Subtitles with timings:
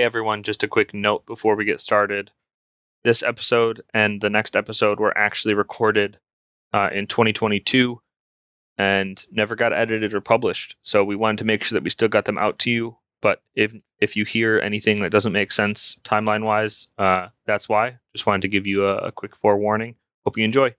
[0.00, 2.30] Hey everyone, just a quick note before we get started.
[3.04, 6.18] This episode and the next episode were actually recorded
[6.72, 8.00] uh, in 2022
[8.78, 10.76] and never got edited or published.
[10.80, 12.96] So we wanted to make sure that we still got them out to you.
[13.20, 17.98] But if if you hear anything that doesn't make sense timeline wise, uh, that's why.
[18.14, 19.96] Just wanted to give you a, a quick forewarning.
[20.24, 20.74] Hope you enjoy.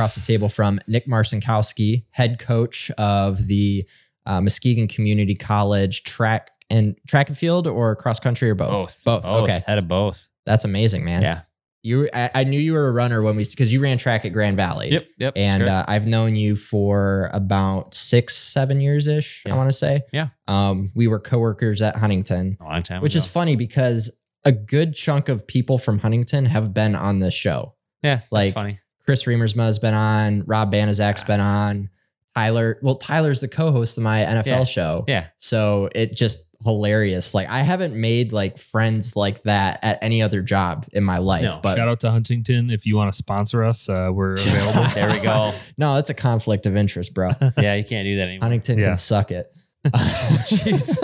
[0.00, 3.86] Across the table from Nick Marcinkowski, head coach of the
[4.24, 8.70] uh, Muskegon Community College track and track and field or cross country or both?
[9.04, 9.04] Both.
[9.04, 9.24] Both.
[9.42, 9.62] Okay.
[9.66, 10.26] Head of both.
[10.46, 11.20] That's amazing, man.
[11.20, 11.42] Yeah.
[11.82, 14.32] You, I, I knew you were a runner when we, because you ran track at
[14.32, 14.88] Grand Valley.
[14.90, 15.06] Yep.
[15.18, 15.32] Yep.
[15.36, 20.00] And uh, I've known you for about six, seven years ish, I want to say.
[20.14, 20.28] Yeah.
[20.48, 24.10] Um, we were coworkers at Huntington, a long time which is funny because
[24.46, 27.74] a good chunk of people from Huntington have been on this show.
[28.02, 28.14] yeah.
[28.16, 28.78] That's like- funny.
[29.10, 31.26] Chris Remersma has been on, Rob Banazak's Ah.
[31.26, 31.90] been on,
[32.36, 32.78] Tyler.
[32.80, 34.64] Well, Tyler's the co-host of my NFL Yeah.
[34.64, 35.04] show.
[35.08, 35.24] Yeah.
[35.38, 37.34] So it just hilarious.
[37.34, 41.42] Like I haven't made like friends like that at any other job in my life.
[41.42, 41.58] No.
[41.60, 42.70] But Shout out to Huntington.
[42.70, 44.84] If you want to sponsor us, uh, we're available.
[44.94, 45.54] There we go.
[45.76, 47.30] no, that's a conflict of interest, bro.
[47.58, 47.74] yeah.
[47.74, 48.42] You can't do that anymore.
[48.44, 48.86] Huntington Yeah.
[48.90, 49.52] can suck it.
[49.88, 50.98] Jeez.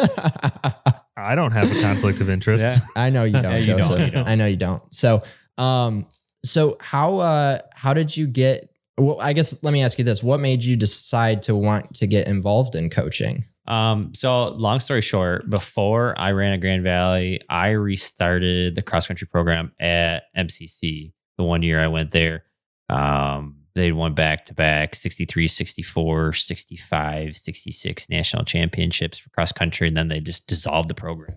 [1.16, 2.62] I don't have a conflict of interest.
[2.62, 2.78] Yeah.
[2.94, 4.00] I know you don't, Yeah, you don't, Joseph.
[4.06, 4.28] you don't.
[4.28, 4.82] I know you don't.
[4.94, 5.22] So,
[5.58, 6.06] um,
[6.48, 8.70] so how uh how did you get?
[8.98, 12.06] Well, I guess let me ask you this: What made you decide to want to
[12.06, 13.44] get involved in coaching?
[13.68, 19.06] Um, so long story short, before I ran at Grand Valley, I restarted the cross
[19.06, 21.12] country program at MCC.
[21.36, 22.44] The one year I went there,
[22.88, 29.88] um, they won back to back 63, 64, 65, 66 national championships for cross country.
[29.88, 31.36] And then they just dissolved the program.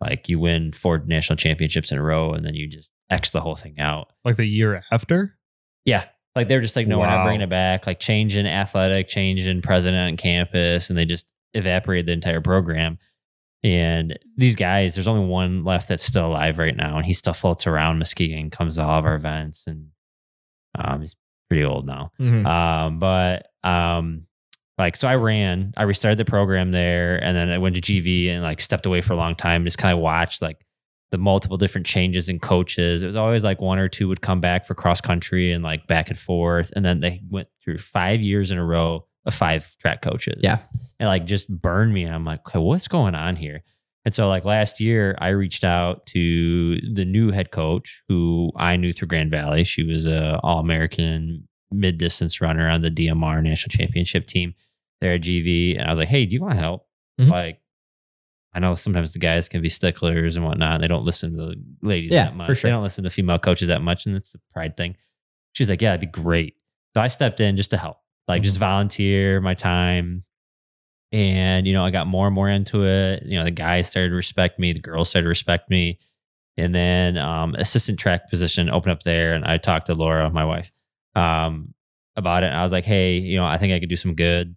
[0.00, 3.40] Like you win four national championships in a row and then you just X the
[3.40, 4.12] whole thing out.
[4.24, 5.36] Like the year after.
[5.84, 6.04] Yeah.
[6.36, 7.86] Like they're just like, no, we're not bringing it back.
[7.86, 12.98] Like changing athletic, changing president on campus, and they just evaporated the entire program.
[13.64, 17.32] And these guys, there's only one left that's still alive right now, and he still
[17.32, 19.88] floats around Muskegon, comes to all of our events, and
[20.76, 21.16] um, he's
[21.50, 22.12] pretty old now.
[22.20, 22.46] Mhm.
[22.46, 24.27] Um, but um,
[24.78, 28.30] like so I ran, I restarted the program there, and then I went to GV
[28.30, 30.64] and like stepped away for a long time, just kind of watched like
[31.10, 33.02] the multiple different changes in coaches.
[33.02, 35.86] It was always like one or two would come back for cross country and like
[35.86, 39.76] back and forth, and then they went through five years in a row of five
[39.78, 40.40] track coaches.
[40.42, 40.58] Yeah.
[41.00, 43.62] and like just burned me, and I'm like, okay, what's going on here?
[44.04, 48.76] And so, like last year, I reached out to the new head coach who I
[48.76, 49.64] knew through Grand Valley.
[49.64, 54.54] She was a All American mid distance runner on the DMR national championship team
[55.00, 55.78] there a GV.
[55.78, 56.86] And I was like, hey, do you want help?
[57.20, 57.28] Mhm.
[57.28, 57.60] Like,
[58.54, 60.74] I know sometimes the guys can be sticklers and whatnot.
[60.74, 62.46] And they don't listen to the ladies Yeah, that much.
[62.46, 62.68] for sure.
[62.68, 64.06] They don't listen to female coaches that much.
[64.06, 64.96] And it's a pride thing.
[65.54, 66.54] She's like, yeah, that'd be great.
[66.94, 70.24] So I stepped in just to help, like just volunteer my time.
[71.12, 73.22] And, you know, I got more and more into it.
[73.24, 75.98] You know, the guys started to respect me, the girls started to respect me.
[76.56, 79.34] And then um, assistant track position opened up there.
[79.34, 80.72] And I talked to Laura, my wife,
[81.14, 81.72] um,
[82.16, 82.46] about it.
[82.46, 84.56] And I was like, hey, you know, I think I could do some good.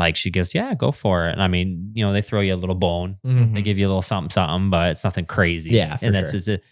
[0.00, 1.32] Like she goes, yeah, go for it.
[1.32, 3.54] And I mean, you know, they throw you a little bone, Mhm.
[3.54, 5.70] they give you a little something, something, but it's nothing crazy.
[5.70, 6.54] Yeah, and that's sure.
[6.54, 6.64] it.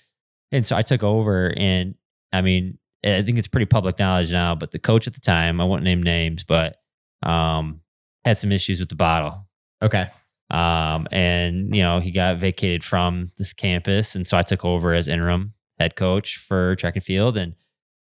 [0.51, 1.95] And so I took over, and
[2.33, 4.55] I mean, I think it's pretty public knowledge now.
[4.55, 6.77] But the coach at the time, I won't name names, but
[7.23, 7.81] um,
[8.25, 9.47] had some issues with the bottle.
[9.83, 10.07] Okay.
[10.51, 14.95] Um, and you know, he got vacated from this campus, and so I took over
[14.95, 17.55] as interim head coach for track and field, and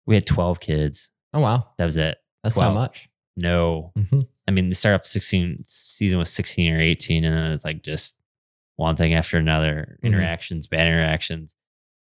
[0.06, 1.10] we had twelve kids.
[1.34, 2.16] Oh wow, That was it.
[2.44, 2.68] that's Wow.
[2.68, 3.08] not much.
[3.36, 4.26] No, Mhm.
[4.48, 7.64] I mean, the start off the 16 season was 16 or 18, and then it's
[7.64, 8.19] like just
[8.76, 10.06] one thing after another, Mhm.
[10.09, 11.54] interactions, bad interactions.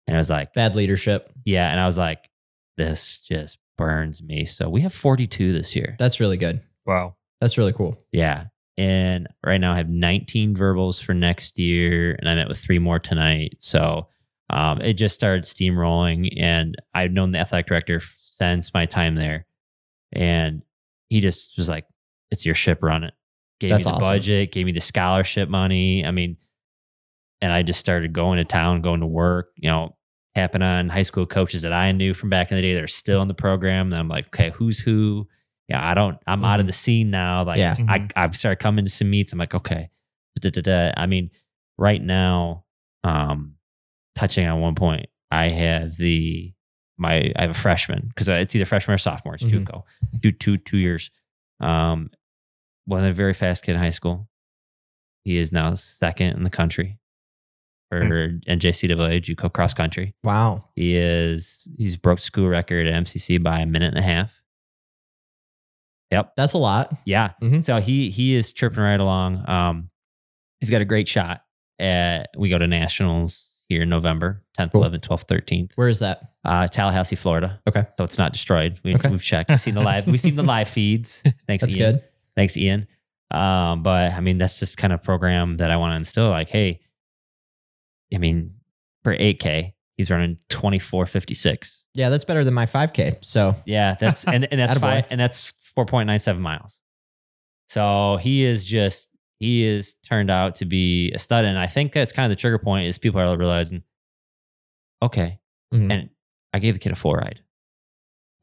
[0.08, 1.32] And I was like, Bad leadership.
[1.46, 1.72] yeah.
[1.72, 2.30] And I was like,
[2.78, 4.46] this just burns me.
[4.46, 5.96] So we have 42 this year.
[5.98, 6.62] That's really good.
[6.86, 7.16] Wow.
[7.42, 7.98] That's really cool.
[8.12, 8.46] Yeah.
[8.78, 12.80] And right now I have 19 verbals for next year, and I met with three
[12.80, 13.56] more tonight.
[13.60, 14.08] So
[14.52, 19.48] um, it just started steamrolling, and I've known the athletic director since my time there,
[20.12, 20.62] and
[21.10, 21.86] he just was like,
[22.32, 23.14] "It's your ship, run it."
[23.60, 24.08] Gave That's me the awesome.
[24.10, 26.06] budget, gave me the scholarship money.
[26.06, 26.38] I mean,
[27.42, 29.52] and I just started going to town, going to work.
[29.56, 29.96] You know,
[30.36, 32.88] tapping on high school coaches that I knew from back in the day that are
[32.88, 33.88] still in the program.
[33.92, 35.28] And I'm like, okay, who's who?
[35.70, 36.18] Yeah, I don't.
[36.28, 36.68] I'm out of Mhm.
[36.68, 37.44] the scene now.
[37.44, 37.76] Like, Yeah.
[37.88, 39.32] I I've started coming to some meets.
[39.34, 39.90] I'm like, okay,
[40.40, 40.94] da-da-da-da.
[40.98, 41.32] I mean,
[41.78, 42.66] right now,
[43.04, 43.56] um,
[44.16, 46.54] touching on one point, I have the
[46.98, 49.36] my I have a freshman because it's either freshman or sophomore.
[49.36, 49.64] It's Mhm.
[49.66, 49.84] JUCO,
[50.22, 51.10] two two two years.
[51.60, 52.10] Um,
[52.88, 54.28] wasn't a very fast kid in high school.
[55.24, 57.00] He is now second in the country
[57.90, 60.14] for NJCAA JUCO cross country.
[60.24, 60.66] Wow.
[60.76, 64.40] He is he's broke school record at MCC by a minute and a half.
[66.12, 66.34] Yep.
[66.36, 66.94] That's a lot.
[67.06, 67.32] Yeah.
[67.42, 67.64] Mhm.
[67.64, 69.44] So he he is tripping right along.
[69.48, 69.90] Um,
[70.60, 71.42] he's got a great shot.
[71.80, 74.84] At, we go to nationals here in November, 10th, Cool.
[74.84, 75.72] 11th, 12th, 13th.
[75.76, 76.22] Where is that?
[76.44, 77.60] Uh, Tallahassee, Florida.
[77.68, 77.86] Okay.
[77.98, 78.80] So it's not destroyed.
[78.84, 79.10] We, Okay.
[79.10, 79.50] We've checked.
[79.50, 80.06] We've seen the live.
[80.08, 81.24] We've seen the live feeds.
[81.48, 81.94] Thanks, That's Ian.
[81.96, 82.04] good.
[82.36, 82.88] Thanks, Ian.
[83.32, 86.30] Um, but I mean, that's just kind of program that I want to instill.
[86.30, 86.80] Like, hey,
[88.14, 88.54] I mean,
[89.04, 91.86] for 8K, he's running 2456.
[91.96, 93.24] Yeah, that's better than my 5K.
[93.26, 96.80] So Yeah, that's and, and that's five and that's 4.97 miles.
[97.68, 99.10] So he is just
[99.40, 101.46] he is turned out to be a stud.
[101.46, 103.84] And I think that's kind of the trigger point is people are realizing,
[105.02, 105.40] okay,
[105.74, 105.92] mhm.
[105.92, 106.10] and
[106.54, 107.42] I gave the kid a full ride.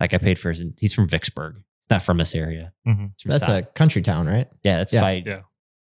[0.01, 2.73] Like I paid for his he's from Vicksburg, not from this area.
[2.87, 3.21] Mhm.
[3.21, 4.49] From that's South- a country town, right?
[4.63, 5.01] yeah, that's Yeah.
[5.03, 5.23] by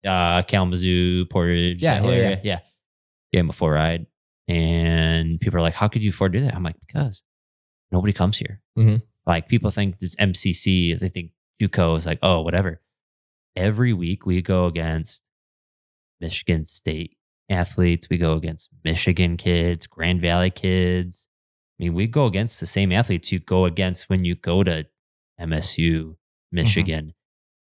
[0.02, 0.12] Yeah.
[0.38, 2.40] uh Kalamazoo, Portage, Yeah, that yeah, area.
[2.42, 2.58] yeah.
[3.32, 4.06] Gave him a full ride.
[4.48, 6.54] And people are like, How could you afford to do that?
[6.54, 7.22] I'm like, because
[7.92, 8.62] nobody comes here.
[8.78, 9.02] Mhm.
[9.26, 12.80] Like people think this MCC, they think JUCO is like, oh, whatever.
[13.56, 15.24] Every week we go against
[16.20, 17.16] Michigan State
[17.48, 18.08] athletes.
[18.10, 21.28] We go against Michigan kids, Grand Valley kids.
[21.78, 24.86] I mean, we go against the same athletes you go against when you go to
[25.40, 26.12] MSU, mm-hmm.
[26.52, 27.12] Michigan.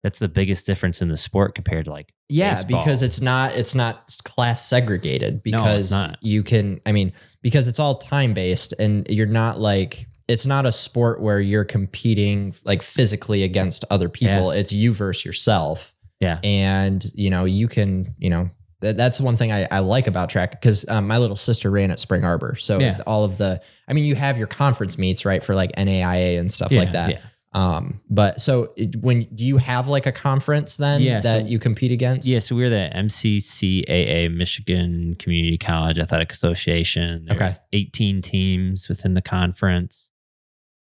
[0.03, 2.79] That's the biggest difference in the sport compared to like Yeah, baseball.
[2.79, 6.17] because it's not it's not class segregated No, because not.
[6.21, 10.65] you can I mean because it's all time based and you're not like it's not
[10.65, 14.51] a sport where you're competing like physically against other people.
[14.51, 15.93] It's you versus yourself.
[16.21, 16.39] Yeah.
[16.43, 18.49] And you know, you can, you know,
[18.81, 21.91] that, that's one thing I, I like about track because um, my little sister ran
[21.91, 22.55] at Spring Arbor.
[22.55, 22.99] So Yeah.
[23.07, 25.43] all of the, I mean, you have your conference meets, right?
[25.43, 27.09] For like NAIA and stuff like that.
[27.09, 27.19] yeah.
[27.51, 31.47] Um, but so it, when do you have like a conference then Yeah, that so-
[31.47, 32.27] you compete against?
[32.27, 37.25] Yeah, so we're the MCCAA, Michigan Community College Athletic Association.
[37.27, 37.55] There's Okay.
[37.73, 40.08] 18 teams within the conference.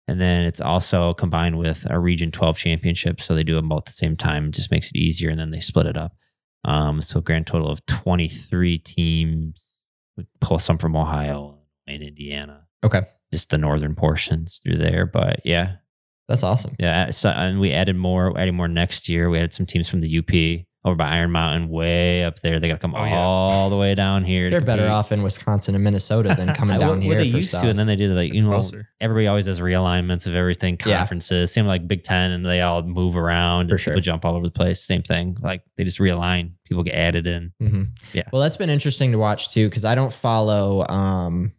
[0.06, 3.20] And then it's also combined with a Region 12 championship.
[3.20, 4.52] So they do them both at the same time.
[4.52, 5.30] Just makes it easier.
[5.30, 6.12] And then they split it up.
[6.64, 9.76] Um, so a grand total of 23 teams.
[10.16, 12.66] We pull some from Ohio and Indiana.
[12.84, 13.02] Okay.
[13.32, 15.06] Just the northern portions through there.
[15.06, 15.76] But yeah,
[16.28, 16.76] That's awesome.
[16.78, 19.28] yeah, so, and we added more, adding more next year.
[19.30, 22.60] We added some teams from the UP over by Iron Mountain, way up there.
[22.60, 23.18] They got to come Oh, yeah.
[23.18, 24.50] all the way down here.
[24.50, 27.36] They're better off in Wisconsin and Minnesota than coming down what, here what they for
[27.38, 27.62] used stuff.
[27.62, 28.86] to, and then they did like It's you know, closer.
[29.00, 30.98] everybody always does realignments of everything, Yeah.
[30.98, 31.50] conferences.
[31.52, 33.92] Same like Big Ten, and they all move around For and sure.
[33.94, 34.78] people jump all over the place.
[34.82, 36.50] Same thing, like they just realign.
[36.66, 37.52] People get added in.
[37.62, 37.88] Mhm.
[38.12, 38.24] Yeah.
[38.30, 41.52] Well, that's been interesting to watch too because I don't follow um,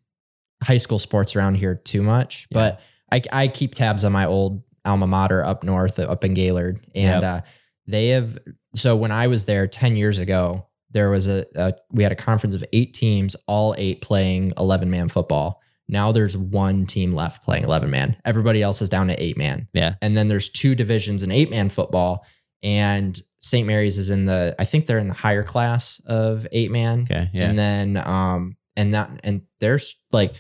[0.62, 2.56] high school sports around here too much, Yeah.
[2.56, 2.82] but
[3.12, 7.22] I, I keep tabs on my old alma mater up north, up in Gaylord, and
[7.22, 7.24] Yep.
[7.24, 7.42] uh,
[7.88, 8.38] they have.
[8.76, 12.16] So when I was there ten years ago, there was a, a we had a
[12.16, 15.62] conference of eight teams, all eight playing eleven man football.
[15.88, 18.18] Now there's one team left playing eleven man.
[18.26, 19.68] Everybody else is down to eight man.
[19.74, 19.96] Yeah.
[20.02, 22.26] and then there's two divisions in eight man football,
[22.64, 23.68] and St.
[23.68, 24.56] Mary's is in the.
[24.58, 27.02] I think they're in the higher class of eight man.
[27.04, 30.34] Okay, yeah, And then um and that and there's like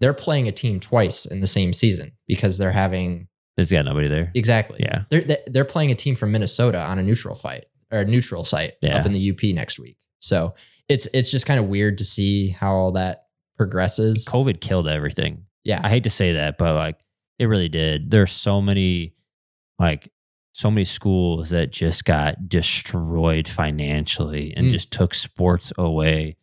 [0.00, 4.08] they're playing a team twice in the same season because they're having there's got nobody
[4.08, 4.30] there.
[4.34, 4.78] exactly.
[4.80, 8.04] Yeah, They're they- they're playing a team from Minnesota on a neutral fight or a
[8.04, 8.98] neutral site Yeah.
[8.98, 9.96] up in the UP next week.
[10.18, 10.54] So
[10.88, 14.26] it's it's just kind of weird to see how all that progresses.
[14.28, 15.44] COVID killed everything.
[15.64, 15.80] Yeah.
[15.82, 16.98] I hate to say that, but like
[17.38, 18.10] it really did.
[18.10, 19.14] There's so many,
[19.80, 20.08] like,
[20.52, 24.70] so many schools that just got destroyed financially and Mm.
[24.70, 26.36] just took sports away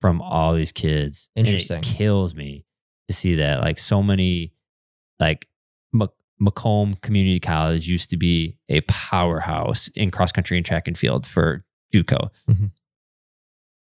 [0.00, 1.28] from all these kids.
[1.36, 1.78] And Interesting.
[1.80, 2.64] it kills me
[3.08, 3.60] to see that.
[3.60, 4.54] Like, so many,
[5.18, 5.46] like,
[6.40, 11.26] Macomb Community College used to be a powerhouse in cross country and track and field
[11.26, 12.28] for JUCO.
[12.48, 12.70] Mhm.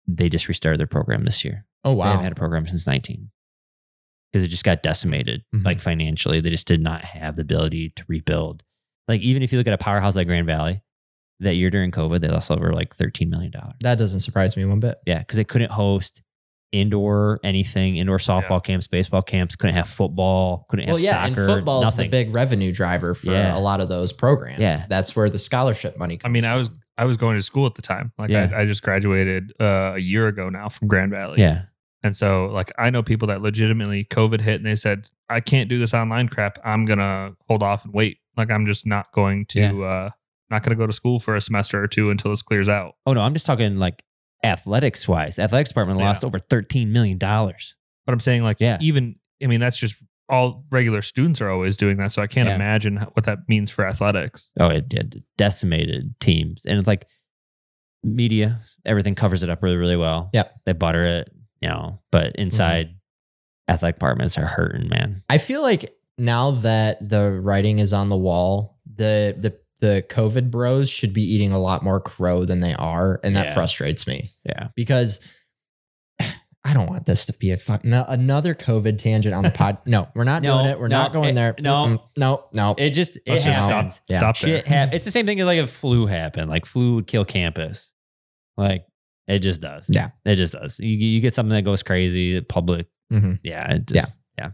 [0.07, 1.65] They just restarted their program this year.
[1.83, 2.05] oh wow!
[2.05, 3.29] They haven't had a program since 19
[4.31, 5.63] because it just got decimated, Mhm.
[5.65, 6.41] like financially.
[6.41, 8.63] They just did not have the ability to rebuild.
[9.07, 10.81] Like, even if you look at a powerhouse like Grand Valley,
[11.41, 13.51] that year during COVID, they lost over like $13 million.
[13.81, 14.95] that doesn't surprise me one bit.
[15.05, 16.21] Yeah, because they couldn't host
[16.79, 21.41] indoor anything, indoor softball camps, baseball camps, couldn't have football, couldn't have Well, yeah, soccer.
[21.41, 22.05] and football is nothing.
[22.09, 23.57] the big revenue driver for Yeah.
[23.57, 24.59] a lot of those programs.
[24.59, 24.85] Yeah.
[24.89, 26.17] that's where the scholarship money.
[26.17, 28.11] comes I comes mean, I was I was going to school at the time.
[28.17, 28.49] Like Yeah.
[28.53, 31.39] I, I just graduated uh, a year ago now from Grand Valley.
[31.41, 31.63] Yeah.
[32.03, 35.67] And so like I know people that legitimately COVID hit and they said, I can't
[35.69, 36.57] do this online crap.
[36.63, 38.19] I'm gonna hold off and wait.
[38.37, 39.73] Like I'm just not going to Yeah.
[39.73, 40.09] uh
[40.51, 42.93] not gonna go to school for a semester or two until this clears out.
[43.07, 44.03] Oh, no, I'm just talking like
[44.45, 45.39] athletics wise.
[45.39, 46.07] Athletics department Yeah.
[46.07, 47.17] lost over $13 million.
[47.17, 47.57] But
[48.07, 48.77] I'm saying like Yeah.
[48.81, 49.95] even I mean that's just
[50.27, 52.11] all regular students are always doing that.
[52.11, 52.55] So I can't Yeah.
[52.55, 54.51] imagine what that means for athletics.
[54.59, 56.65] Oh, it did decimated teams.
[56.65, 57.07] And it's like
[58.03, 60.29] media, everything covers it up really, really well.
[60.33, 60.45] Yeah.
[60.65, 61.29] They butter it,
[61.61, 62.41] you know, but mm-hmm.
[62.43, 62.95] inside
[63.67, 65.23] athletic departments are hurting, man.
[65.29, 70.49] I feel like now that the writing is on the wall, the the the COVID
[70.51, 73.53] bros should be eating a lot more crow than they are, and that Yeah.
[73.53, 74.69] frustrates me Yeah.
[74.75, 75.19] because
[76.19, 79.77] I don't want this to be a fuck no, another COVID tangent on the pod.
[79.85, 80.79] No, we're not No, doing it.
[80.79, 81.55] We're no, not going it- there.
[81.59, 81.73] no.
[81.85, 81.99] Mm-mm.
[82.17, 82.73] no, no.
[82.77, 83.69] It just, it Let's just stop.
[83.71, 84.01] happens.
[84.09, 84.19] Yeah.
[84.19, 84.57] Stop there.
[84.57, 86.49] Shit hap- It's the same thing as like if flu happened.
[86.49, 87.91] Like flu would kill campus.
[88.57, 88.85] Like
[89.27, 89.87] it just does.
[89.89, 90.09] Yeah.
[90.25, 90.79] It just does.
[90.79, 92.87] You, you get something that goes crazy, public.
[93.13, 93.39] Mhm.
[93.43, 93.73] Yeah.
[93.73, 94.51] It just, yeah.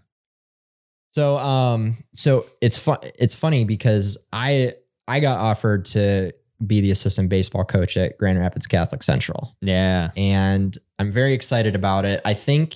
[1.11, 4.73] So um so it's fun it's funny because I
[5.07, 6.33] I got offered to
[6.65, 9.55] be the assistant baseball coach at Grand Rapids Catholic Central.
[9.61, 10.11] Yeah.
[10.15, 12.21] And I'm very excited about it.
[12.23, 12.75] I think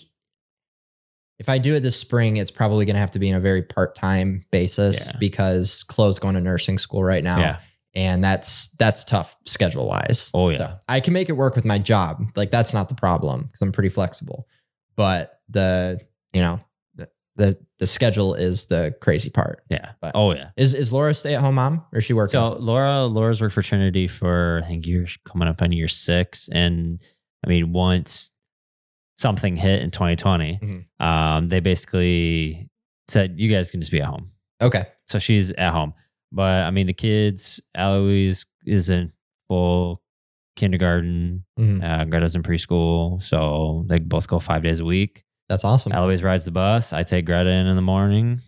[1.38, 3.40] if I do it this spring, it's probably going to have to be in a
[3.40, 5.18] very part-time basis Yeah.
[5.20, 7.38] because Chloe's going to nursing school right now.
[7.40, 7.60] Yeah.
[7.94, 10.30] And that's that's tough schedule wise.
[10.34, 10.80] Oh, yeah.
[10.90, 12.26] I can make it work with my job.
[12.36, 14.48] Like that's not the problem because I'm pretty flexible.
[14.98, 16.02] But the,
[16.34, 16.60] you know,
[17.38, 19.64] the, the schedule is the crazy part.
[19.70, 19.92] Yeah.
[20.02, 20.50] But- oh, yeah.
[20.56, 22.32] Is is Laura stay at home mom or is she working?
[22.32, 26.48] So Laura, Laura's worked for Trinity for I think years coming up on year six,
[26.50, 27.00] and
[27.46, 28.32] I mean once
[29.18, 31.06] something hit in 2020, Mhm.
[31.06, 32.70] um, they basically
[33.08, 34.32] said you guys can just be at home.
[34.62, 34.86] okay.
[35.08, 35.94] So she's at home,
[36.32, 39.12] but I mean the kids, Eloise is in
[39.48, 40.02] full
[40.56, 41.84] kindergarten, Mhm.
[41.84, 45.24] uh, Greta's in preschool, so they both go five days a week.
[45.50, 45.92] That's awesome.
[45.92, 46.94] Eloise rides the bus.
[46.94, 48.42] I take Greta in in the morning.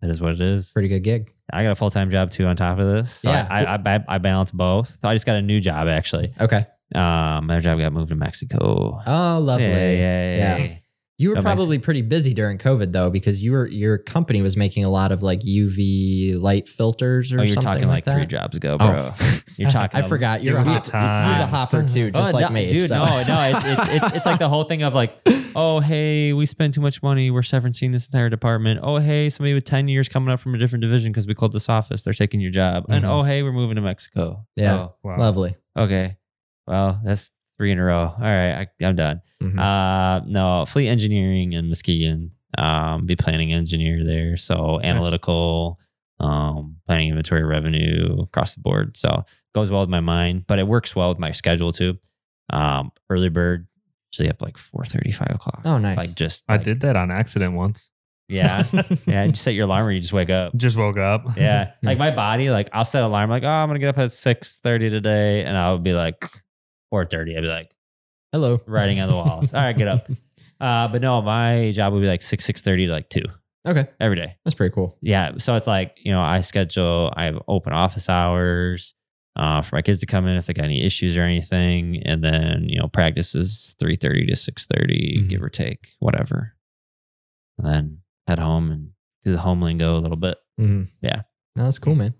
[0.00, 0.70] That is what it is.
[0.72, 1.30] Pretty good gig.
[1.52, 3.12] I got a full time job too on top of this.
[3.12, 3.46] So Yeah.
[3.50, 4.98] I, I, I, I balance both.
[5.02, 6.32] I just got a new job actually.
[6.40, 6.66] Okay.
[6.94, 9.00] Um, my job got moved to Mexico.
[9.06, 9.66] Oh, lovely.
[9.66, 10.76] Yay, Yeah.
[11.20, 14.84] You were probably pretty busy during COVID though, because you were your company was making
[14.84, 18.56] a lot of like UV light filters or Oh, you're something talking like, three jobs
[18.56, 19.12] ago, bro.
[19.12, 19.40] Oh.
[19.56, 19.98] You're talking.
[19.98, 20.44] I forgot.
[20.44, 22.68] You're a, Good hop, he's a hopper too, just Oh, like no, me.
[22.68, 22.88] dude.
[22.88, 22.98] so.
[23.04, 25.12] No, no, it's, it's, it's, it's like the whole thing of like,
[25.56, 27.32] oh, hey, we spent too much money.
[27.32, 28.78] We're severancing this entire department.
[28.84, 31.52] Oh, hey, somebody with 10 years coming up from a different division because we closed
[31.52, 32.04] this office.
[32.04, 32.84] They're taking your job.
[32.88, 33.08] And Mhm.
[33.08, 34.46] oh, hey, we're moving to Mexico.
[34.54, 34.74] Yeah.
[34.78, 35.16] Oh, Wow.
[35.18, 35.56] Lovely.
[35.76, 36.16] okay.
[36.68, 38.04] Well, that's three in a row.
[38.16, 38.66] All right.
[38.80, 39.20] I, I'm done.
[39.42, 39.58] Mhm.
[39.58, 42.30] Uh, no, fleet engineering in Muskegon.
[42.56, 44.36] Um, be planning engineer there.
[44.38, 45.78] So analytical,
[46.20, 48.96] um, planning inventory revenue across the board.
[48.96, 49.24] So
[49.54, 51.98] goes well with my mind, but it works well with my schedule too.
[52.50, 53.68] Um, early bird,
[54.12, 55.60] usually up like four thirty, five o'clock.
[55.66, 55.98] Oh, nice.
[55.98, 57.90] Like just I like- did that on accident once.
[58.28, 58.64] Yeah.
[59.06, 59.24] yeah.
[59.24, 60.54] You set your alarm or you just wake up.
[60.56, 61.24] Just woke up.
[61.36, 61.72] Yeah.
[61.82, 64.58] like my body, like I'll set alarm like, oh, I'm gonna get up at six
[64.60, 65.44] thirty today.
[65.44, 66.28] And I'll be like
[66.90, 67.36] 4 30.
[67.36, 67.74] I'd be like,
[68.32, 68.60] Hello.
[68.66, 69.52] writing on the walls.
[69.54, 70.08] All right, get up.
[70.60, 73.22] Uh, but no, my job would be like six six thirty to like two
[73.64, 73.86] Okay.
[74.00, 74.34] every day.
[74.44, 74.98] That's pretty cool.
[75.00, 77.12] Yeah, so it's like you know I schedule.
[77.16, 78.92] I have open office hours
[79.36, 82.24] uh, for my kids to come in if they got any issues or anything, and
[82.24, 85.28] then you know practice is three thirty to six Mhm.
[85.28, 86.56] give or take, whatever.
[87.58, 88.88] And then head home and
[89.24, 90.38] do the home lingo a little bit.
[90.60, 90.88] Mhm.
[91.02, 91.22] Yeah.
[91.54, 92.14] No, that's cool, man.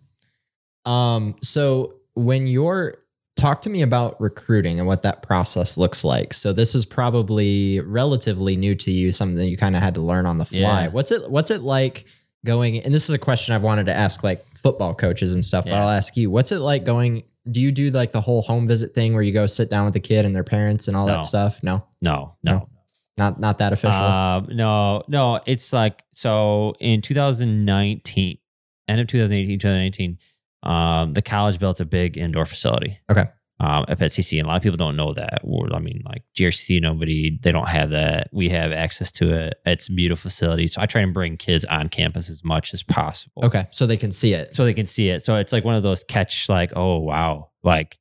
[0.85, 2.95] Um, so when you're
[3.39, 6.35] talk to me about recruiting and what that process looks like.
[6.35, 10.01] So this is probably relatively new to you, something that you kind of had to
[10.01, 10.59] learn on the fly.
[10.85, 10.89] Yeah.
[10.89, 12.05] What's it what's it like
[12.45, 15.65] going and this is a question I've wanted to ask like football coaches and stuff,
[15.65, 18.67] but I'll ask you, what's it like going do you do like the whole home
[18.69, 21.07] visit thing where you go sit down with the kid and their parents and all
[21.07, 21.15] No.
[21.15, 21.63] that stuff?
[21.63, 21.85] No.
[22.03, 22.53] No, no.
[22.53, 22.69] No.
[23.17, 24.01] Not not that official.
[24.03, 25.41] Um, no, no.
[25.47, 28.39] It's like so in 2019,
[28.87, 30.19] end of 2018, 2019,
[30.63, 32.99] um, the college built a big indoor facility.
[33.11, 33.25] Okay.
[33.61, 35.41] Um, at CC, and a lot of people don't know that.
[35.43, 38.29] Or, I mean, like GRC, nobody they don't have that.
[38.33, 39.55] We have access to it.
[39.67, 40.69] It's a beautiful facility.
[40.69, 43.43] So I try and bring kids on campus as much as possible.
[43.45, 43.67] okay.
[43.73, 44.53] So they can see it.
[44.53, 45.23] So they can see it.
[45.23, 47.99] So it's like one of those catch, like, oh wow, like,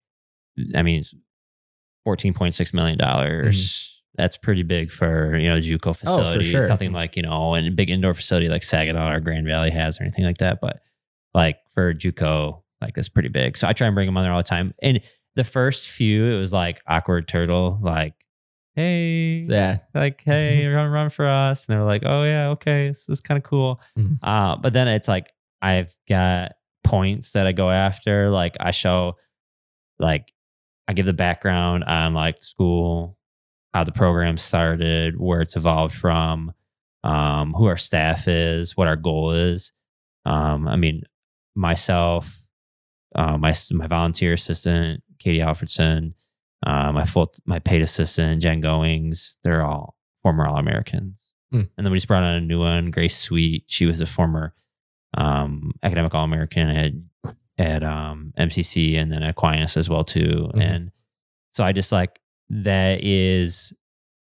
[0.76, 1.04] I mean,
[2.04, 4.04] fourteen point six million dollars.
[4.16, 6.40] That's pretty big for you know the JUCO facility.
[6.40, 6.68] oh, sure.
[6.68, 10.00] Something like you know, and a big indoor facility like Saginaw or Grand Valley has
[10.00, 10.60] or anything like that.
[10.62, 10.82] But
[11.34, 13.58] like for JUCO, like that's pretty big.
[13.58, 14.74] So I try and bring them on there all the time.
[14.82, 15.02] And
[15.36, 18.14] the first few, it was like awkward turtle, like,
[18.76, 19.80] hey, yeah.
[19.94, 21.68] like, hey, you're gonna run for us.
[21.68, 23.82] And they're like, oh yeah, okay, this is kind of cool.
[23.98, 24.18] Mhm.
[24.24, 25.32] Uh, but then it's like
[25.62, 26.54] I've got
[26.84, 28.30] points that I go after.
[28.30, 29.16] Like I show,
[30.00, 30.32] like,
[30.88, 33.18] I give the background on like school,
[33.74, 36.54] how the program started, where it's evolved from,
[37.04, 39.72] um, who our staff is, what our goal is.
[40.26, 41.04] Um, I mean,
[41.58, 42.44] myself,
[43.16, 46.14] uh, my my volunteer assistant, Katie Alfredson,
[46.66, 51.30] uh, my full my paid assistant, Jen Goings, they're all former All Americans.
[51.52, 51.64] Hmm.
[51.78, 53.64] And then we just brought on a new one, Grace Sweet.
[53.68, 54.54] She was a former
[55.18, 56.94] um, academic All American at
[57.58, 60.50] at um, MCC and then at Aquinas as well too.
[60.54, 60.62] Mhm.
[60.62, 60.92] And
[61.52, 63.74] So I just like that is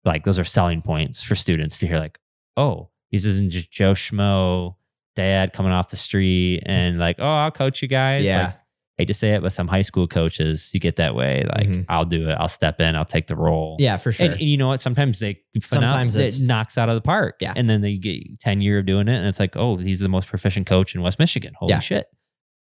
[0.05, 2.19] like those are selling points for students to hear like,
[2.57, 4.77] oh, this isn't just Joe Schmo
[5.19, 8.25] dad coming off the street and like, oh, I'll coach you guys.
[8.25, 8.45] Yeah.
[8.47, 8.55] Like,
[8.99, 11.45] hate to say it, but some high school coaches, you get that way.
[11.57, 11.85] Like, Mhm.
[11.89, 12.33] I'll do it.
[12.33, 12.97] I'll step in.
[12.97, 13.77] I'll take the role.
[13.79, 14.25] yeah, for sure.
[14.27, 14.81] And, and you know what?
[14.81, 17.37] Sometimes they Sometimes it knocks out of the park.
[17.41, 17.53] Yeah.
[17.55, 19.15] And then they get 10 year of doing it.
[19.17, 21.53] And it's like, oh, he's the most proficient coach in West Michigan.
[21.57, 21.79] Holy Yeah.
[21.81, 22.07] shit.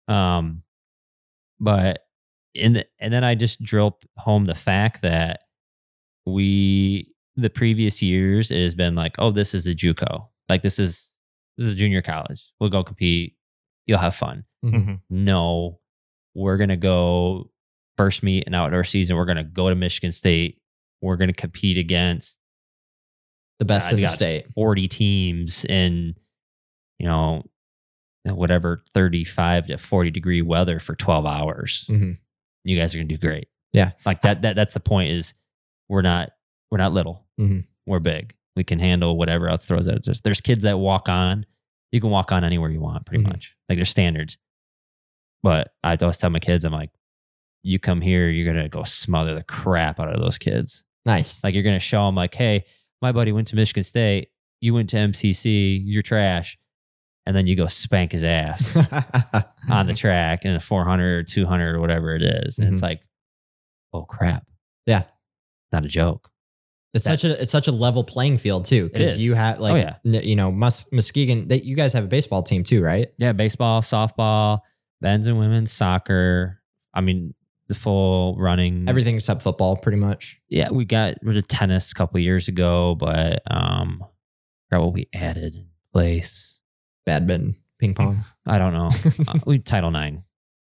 [0.09, 0.63] Um,
[1.59, 2.01] but
[2.55, 5.41] in the, and then I just drill home the fact that
[6.27, 10.27] we the previous years it has been like, oh, this is a JUCO.
[10.49, 11.13] Like this is
[11.59, 12.53] this is junior college.
[12.61, 13.37] We'll go compete.
[13.87, 14.45] You'll have fun.
[14.65, 15.01] Mhm.
[15.11, 15.81] No,
[16.35, 17.51] we're gonna go
[17.97, 19.17] first meet an outdoor season.
[19.17, 20.61] We're gonna go to Michigan State.
[21.01, 22.41] We're gonna compete against
[23.59, 24.47] the best God, in the state.
[24.55, 26.15] 40 teams in,
[26.99, 27.43] you know,
[28.25, 31.87] whatever 35 to 40 degree weather for 12 hours.
[31.89, 32.19] Mhm.
[32.65, 33.49] You guys are gonna do great.
[33.73, 33.93] Yeah.
[34.05, 35.33] Like that that that's the point is
[35.89, 36.33] we're not
[36.71, 37.25] we're not little.
[37.39, 37.67] Mhm.
[37.87, 38.35] We're big.
[38.57, 40.21] We can handle whatever else throws at us.
[40.21, 41.45] There's kids that walk on.
[41.93, 43.29] You can walk on anywhere you want, pretty Mhm.
[43.29, 43.55] much.
[43.69, 44.39] Like there's standards.
[45.43, 46.91] But I always tell my kids, I'm like,
[47.63, 50.83] you come here, you're gonna go smother the crap out of those kids.
[51.05, 51.43] Nice.
[51.45, 52.65] Like you're gonna show them like, hey,
[53.03, 54.31] my buddy went to Michigan State.
[54.61, 55.83] You went to MCC.
[55.85, 56.59] You're trash.
[57.27, 58.75] And then you go spank his ass
[59.71, 62.59] on the track in a 400 or 200 or whatever it is.
[62.59, 63.03] And it's like,
[63.93, 64.43] oh crap.
[64.43, 64.91] Mm-hmm.
[64.91, 65.03] Yeah.
[65.73, 66.31] Not a joke.
[66.97, 69.75] It's That- such a it's such a level playing field too because you have like
[69.75, 69.97] Oh, yeah.
[70.05, 71.47] n- you know Mus- Muskegon.
[71.49, 73.09] They, you guys have a baseball team too, right?
[73.19, 73.33] Yeah.
[73.33, 74.61] Baseball, softball,
[75.01, 76.61] men's and women's soccer.
[76.95, 77.35] I mean,
[77.69, 78.89] the full running.
[78.89, 80.41] Everything except football, pretty much.
[80.49, 80.71] Yeah.
[80.71, 84.03] We got rid of tennis a couple years ago, but um,
[84.71, 86.59] forgot what we added in place.
[87.05, 88.25] Badminton, ping pong.
[88.47, 88.91] I don't know.
[89.29, 90.25] uh, we Title Nine.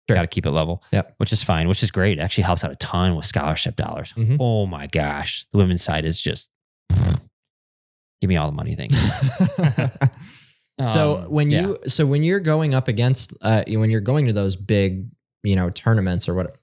[0.09, 0.15] Sure.
[0.15, 0.83] Got to keep it level.
[0.91, 1.15] Yep.
[1.17, 1.67] Which is fine.
[1.67, 2.17] Which is great.
[2.17, 4.13] It actually helps out a ton with scholarship dollars.
[4.13, 4.37] Mhm.
[4.39, 6.49] Oh my gosh, the women's side is just
[8.21, 8.75] give me all the money.
[8.75, 8.91] Thank
[10.79, 10.85] you.
[10.85, 11.61] so Um, when yeah.
[11.61, 15.07] you so when you're going up against uh when you're going to those big
[15.43, 16.55] you know tournaments or what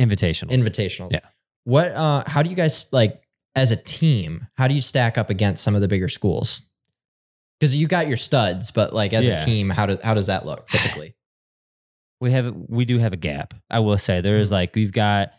[0.00, 1.20] invitational, invitationals Yeah.
[1.64, 3.22] what uh how do you guys like
[3.56, 6.70] as a team how do you stack up against some of the bigger schools
[7.58, 9.40] because you got your studs but like as Yeah.
[9.40, 11.14] a team how do, how does that look typically
[12.22, 13.52] we have we do have a gap.
[13.68, 14.54] I will say there is mm-hmm.
[14.54, 15.32] like we've got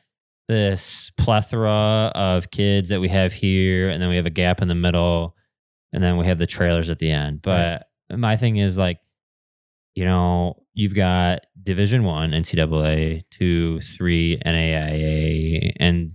[0.50, 4.68] this plethora of kids that we have here, and then we have a gap in
[4.68, 5.38] the middle,
[5.94, 7.42] and then we have the trailers at the end.
[7.42, 9.00] But my thing is like,
[9.96, 16.12] you know, you've got Division One, NCAA, two, three, NAIA, and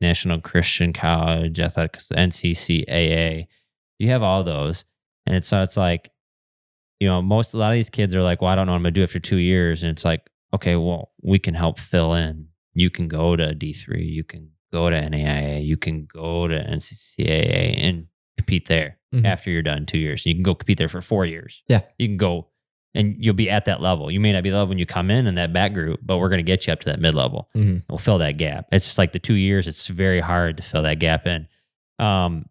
[0.00, 3.46] National Christian College Athletics, NCCAA.
[3.98, 4.86] You have all those,
[5.26, 6.10] and it's so it's like
[7.00, 8.76] you know, most a lot of these kids are like, well, I don't know what
[8.76, 9.82] I'm gonna do after two years.
[9.82, 12.46] And it's like, okay, well, we can help fill in.
[12.74, 17.78] You can go to D3, you can go to NAIA, you can go to NCCAA
[17.82, 18.06] and
[18.36, 19.24] compete there Mhm.
[19.26, 20.26] after you're done two years.
[20.26, 21.62] You can go compete there for four years.
[21.68, 21.80] Yeah.
[21.98, 22.48] You can go
[22.94, 24.10] and you'll be at that level.
[24.10, 26.16] You may not be the level when you come in in that back group, but
[26.16, 27.50] we're gonna get you up to that mid level.
[27.54, 27.82] Mhm.
[27.90, 28.68] We'll fill that gap.
[28.72, 31.46] It's just like the two years, it's very hard to fill that gap in.
[31.98, 32.46] Um,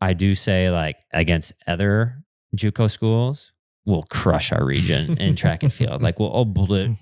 [0.00, 2.22] I do say like against other
[2.56, 3.52] JUCO schools,
[3.86, 6.02] we'll crush our region in track and field.
[6.02, 6.96] Like we'll oblit.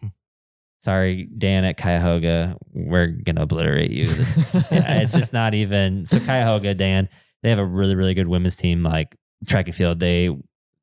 [0.81, 4.05] Sorry, Dan at Cuyahoga, we're gonna obliterate you.
[4.05, 4.37] This,
[4.71, 6.05] yeah, it's just not even.
[6.05, 7.09] So Cuyahoga, Dan,
[7.43, 8.83] they have a really really good women's team.
[8.83, 9.17] Like
[9.47, 10.31] track and field, they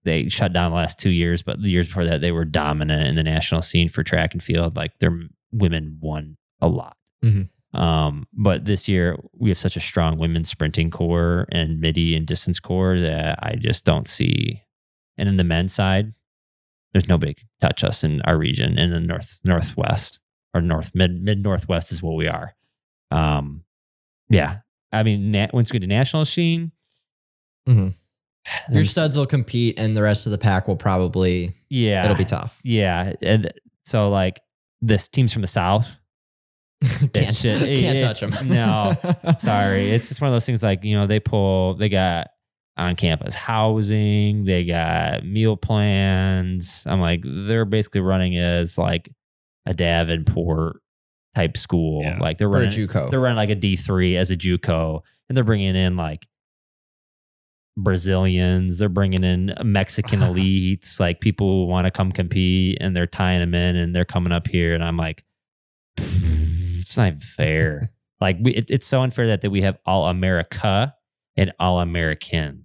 [0.03, 3.07] they shut down the last two years, but the years before that, they were dominant
[3.07, 4.75] in the national scene for track and field.
[4.75, 5.17] Like their
[5.51, 6.97] women won a lot.
[7.23, 7.49] Mhm.
[7.73, 12.25] Um, but this year we have such a strong women's sprinting core and midi and
[12.25, 14.61] distance core that I just don't see.
[15.17, 16.13] And in the men's side,
[16.93, 20.19] there's nobody can touch us in our region in the north northwest
[20.53, 22.53] or north mid mid northwest is what we are.
[23.11, 23.63] Um,
[24.29, 24.59] yeah,
[24.91, 26.71] I mean, na- once we get to national scene,
[27.69, 27.93] Mhm.
[28.71, 32.25] your studs will compete and the rest of the pack will probably yeah, it'll be
[32.25, 33.13] tough yeah.
[33.21, 33.51] And
[33.83, 34.39] so like
[34.81, 35.87] this teams from the south,
[36.81, 38.95] can't, just- can't touch them no,
[39.37, 42.30] sorry, it's just one of those things like you know they pull they got
[42.77, 46.85] on campus housing, they got meal plans.
[46.87, 49.09] I'm like they're basically running as like
[49.65, 50.81] a Davenport
[51.35, 52.17] type school, Yeah.
[52.19, 55.01] like they're for a running JUCO they're running like a D three as a JUCO,
[55.29, 56.27] and they're bringing in like
[57.77, 63.07] Brazilians, they're bringing in Mexican elites, like people who want to come compete, and they're
[63.07, 65.23] tying them in, and they're coming up here, and I'm like,
[65.97, 67.91] it's not fair.
[68.21, 70.93] like we, it, it's so unfair that that we have all America
[71.37, 72.60] and all Americans.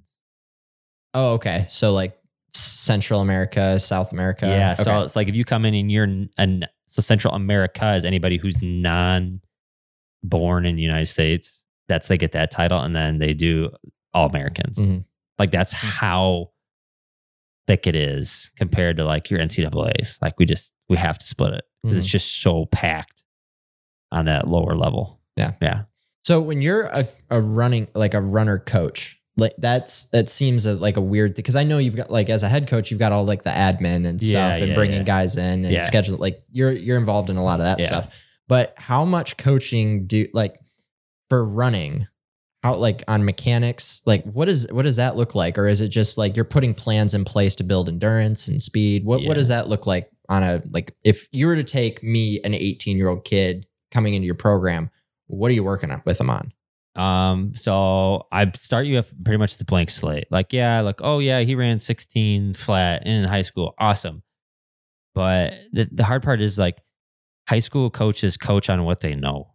[1.17, 2.17] Oh okay so like
[2.51, 5.05] central america south america yeah, so Okay.
[5.05, 6.05] it's like if you come in and you're
[6.39, 9.41] an so Central America is anybody who's non
[10.23, 11.65] born in the United States.
[11.89, 13.71] That's they get that title, and then they do
[14.15, 14.79] All Americans.
[14.79, 15.05] Mhm.
[15.39, 16.53] Like that's how
[17.67, 20.19] thick it is compared to like your NCAA's.
[20.23, 23.25] Like we just we have to split it because it's just so packed
[24.13, 25.21] on that lower level.
[25.37, 25.53] Yeah.
[25.61, 25.83] yeah,
[26.25, 30.75] So when you're a, a running like a runner coach, like that's that seems a,
[30.75, 33.01] like a weird thing because I know you've got like as a head coach you've
[33.01, 35.03] got all like the admin and stuff Yeah, and yeah, bringing yeah.
[35.05, 38.15] guys in and schedule like you're you're involved in a lot of that stuff.
[38.49, 40.59] But how much coaching do like
[41.29, 42.07] for running?
[42.63, 44.03] How like on mechanics?
[44.07, 45.59] Like what is what does that look like?
[45.59, 49.05] Or is it just like you're putting plans in place to build endurance and speed?
[49.05, 52.41] What what does that look like on a like if you were to take me
[52.45, 54.91] an 18 year old kid coming into your program,
[55.27, 56.53] what are you working on with them on?
[56.97, 60.27] Um, so I start you off pretty much as a blank slate.
[60.31, 63.75] Like, yeah, like, oh yeah, he ran 16 flat in high school.
[63.79, 64.23] Awesome.
[65.15, 66.77] But the, the hard part is like
[67.49, 69.53] high school coaches coach on what they know.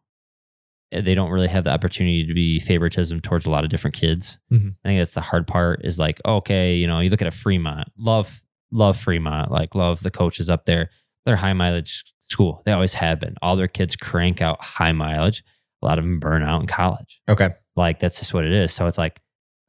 [0.94, 3.96] Uh, They don't really have the opportunity to be favoritism towards a lot of different
[3.96, 4.40] kids.
[4.52, 4.76] Mhm.
[4.84, 7.32] I think that's the hard part is like, okay, you know, you look at a
[7.32, 10.90] Fremont, love, love Fremont, like love the coaches up there.
[11.26, 12.64] They're high mileage school.
[12.66, 13.36] They always have been.
[13.42, 15.44] All their kids crank out high mileage.
[15.82, 17.50] A lot of them burn out in college Okay.
[17.76, 18.72] like that's just what it is.
[18.72, 19.20] So it's like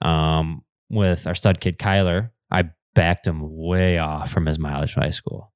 [0.00, 5.02] um with our stud kid Kyler, I backed him way off from his mileage in
[5.02, 5.52] high school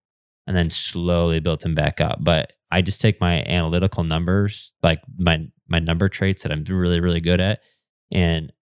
[0.47, 2.19] and then slowly built him back up.
[2.23, 7.01] But I just take my analytical numbers, like my my number traits that I'm really,
[7.01, 7.61] really good at,
[8.13, 8.53] and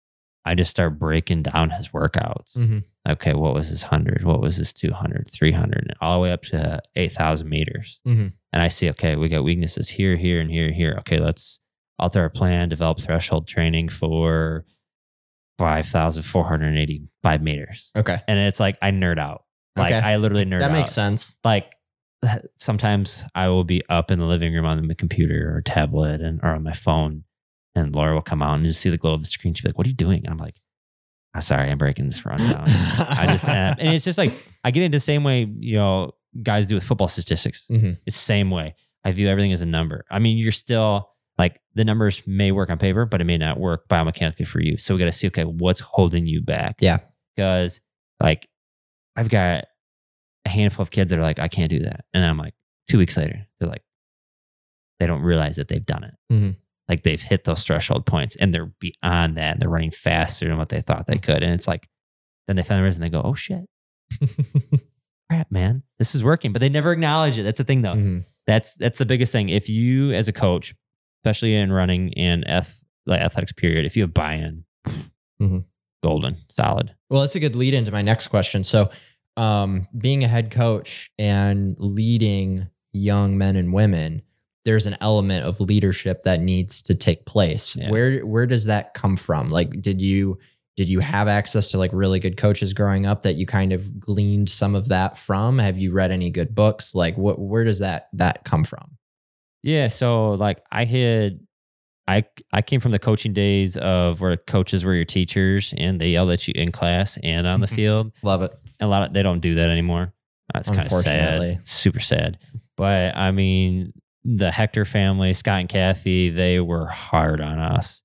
[0.46, 2.56] I just start breaking down his workouts.
[2.56, 2.78] Mm-hmm.
[3.08, 4.24] Okay, what was his 100?
[4.24, 8.00] What was his 200, 300, and all the way up to 8,000 meters.
[8.06, 8.32] Mhm.
[8.52, 10.96] And I see, okay, we got weaknesses here, here, and here, here.
[11.00, 11.60] Okay, let's
[11.98, 14.64] alter our plan, develop threshold training for
[15.58, 17.90] 5,485 meters.
[17.96, 18.18] Okay.
[18.28, 19.44] And it's like, I nerd out.
[19.76, 20.06] Like, Okay.
[20.06, 20.76] I literally nerd That out.
[20.76, 21.36] makes sense.
[21.44, 21.72] Like,
[22.56, 26.40] sometimes I will be up in the living room on the computer or tablet and
[26.42, 27.24] or on my phone,
[27.74, 29.52] and Laura will come out and just see the glow of the screen.
[29.52, 30.56] She'll be like, "What are you doing?" And I'm like,
[31.34, 34.84] "I'm sorry, I'm breaking this rundown." I just uh, and it's just like I get
[34.84, 37.66] into the same way you know guys do with football statistics.
[37.70, 37.98] Mhm.
[38.06, 38.74] It's the same way.
[39.04, 40.06] I view everything as a number.
[40.10, 43.58] I mean, you're still like the numbers may work on paper, but it may not
[43.58, 44.78] work biomechanically for you.
[44.78, 46.76] So we got to see, okay, what's holding you back?
[46.80, 46.98] Yeah.
[47.34, 47.80] Because
[48.20, 48.48] like
[49.16, 49.64] I've got
[50.44, 52.04] a handful of kids that are like, I can't do that.
[52.14, 52.54] And I'm like,
[52.88, 53.82] two weeks later, they're like,
[55.00, 56.14] they don't realize that they've done it.
[56.32, 56.56] Mhm.
[56.88, 59.52] Like they've hit those threshold points and they're beyond that.
[59.54, 61.42] And they're running faster than what they thought they could.
[61.42, 61.88] And it's like,
[62.46, 63.64] then they find the reason they go, oh shit,
[65.30, 66.52] crap, man, this is working.
[66.52, 67.42] But they never acknowledge it.
[67.42, 67.94] That's the thing though.
[67.94, 68.24] Mhm.
[68.46, 69.48] That's that's the biggest thing.
[69.48, 70.74] If you as a coach,
[71.24, 74.62] especially in running and eth- like athletics period, if you have buy-in,
[75.40, 75.64] Mhm.
[76.02, 76.94] golden, solid.
[77.08, 78.62] Well, that's a good lead into my next question.
[78.62, 78.90] So,
[79.38, 84.20] um, being a head coach and leading young men and women,
[84.66, 87.74] there's an element of leadership that needs to take place.
[87.74, 87.90] Yeah.
[87.90, 89.50] Where where does that come from?
[89.50, 90.38] Like, did you
[90.76, 93.98] did you have access to like really good coaches growing up that you kind of
[93.98, 95.58] gleaned some of that from?
[95.58, 96.94] Have you read any good books?
[96.94, 98.98] Like, what where does that that come from?
[99.64, 99.88] Yeah.
[99.88, 101.40] So like I had
[102.06, 106.10] I I came from the coaching days of where coaches were your teachers and they
[106.10, 108.12] yelled at you in class and on the field.
[108.22, 108.52] Love it.
[108.80, 110.12] a lot of they don't do that anymore.
[110.52, 111.42] That's kind of sad.
[111.42, 112.38] It's super sad.
[112.76, 118.02] But I mean, the Hector family, Scott and Kathy, they were hard on us.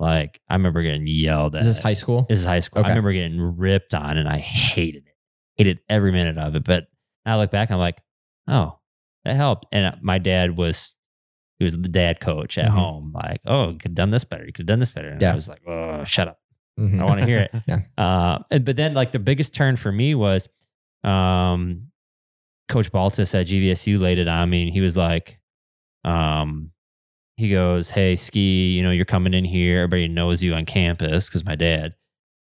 [0.00, 1.60] Like I remember getting yelled at.
[1.60, 2.26] Is this high school?
[2.28, 2.80] This is high school.
[2.80, 2.88] Okay.
[2.88, 5.14] I remember getting ripped on, and I hated it.
[5.54, 6.64] Hated every minute of it.
[6.64, 6.88] But
[7.24, 8.02] I look back, I'm like,
[8.48, 8.78] oh,
[9.24, 9.66] that helped.
[9.72, 10.95] And uh, my dad was,
[11.58, 12.74] he was the dad coach at Mhm.
[12.74, 13.12] home.
[13.14, 14.44] Like, oh, you could have done this better.
[14.44, 15.08] You could have done this better.
[15.10, 15.32] And Yeah.
[15.32, 16.38] I was like, oh, shut up.
[16.78, 17.00] Mhm.
[17.00, 17.50] I want to hear it.
[17.66, 17.80] Yeah.
[17.96, 20.48] Uh, and, but then like the biggest turn for me was,
[21.04, 21.88] um,
[22.68, 25.38] Coach Baltes at GVSU laid it on me, and he was like,
[26.04, 26.72] um,
[27.36, 29.78] he goes, "Hey, ski, you know you're coming in here.
[29.82, 31.94] Everybody knows you on campus because my dad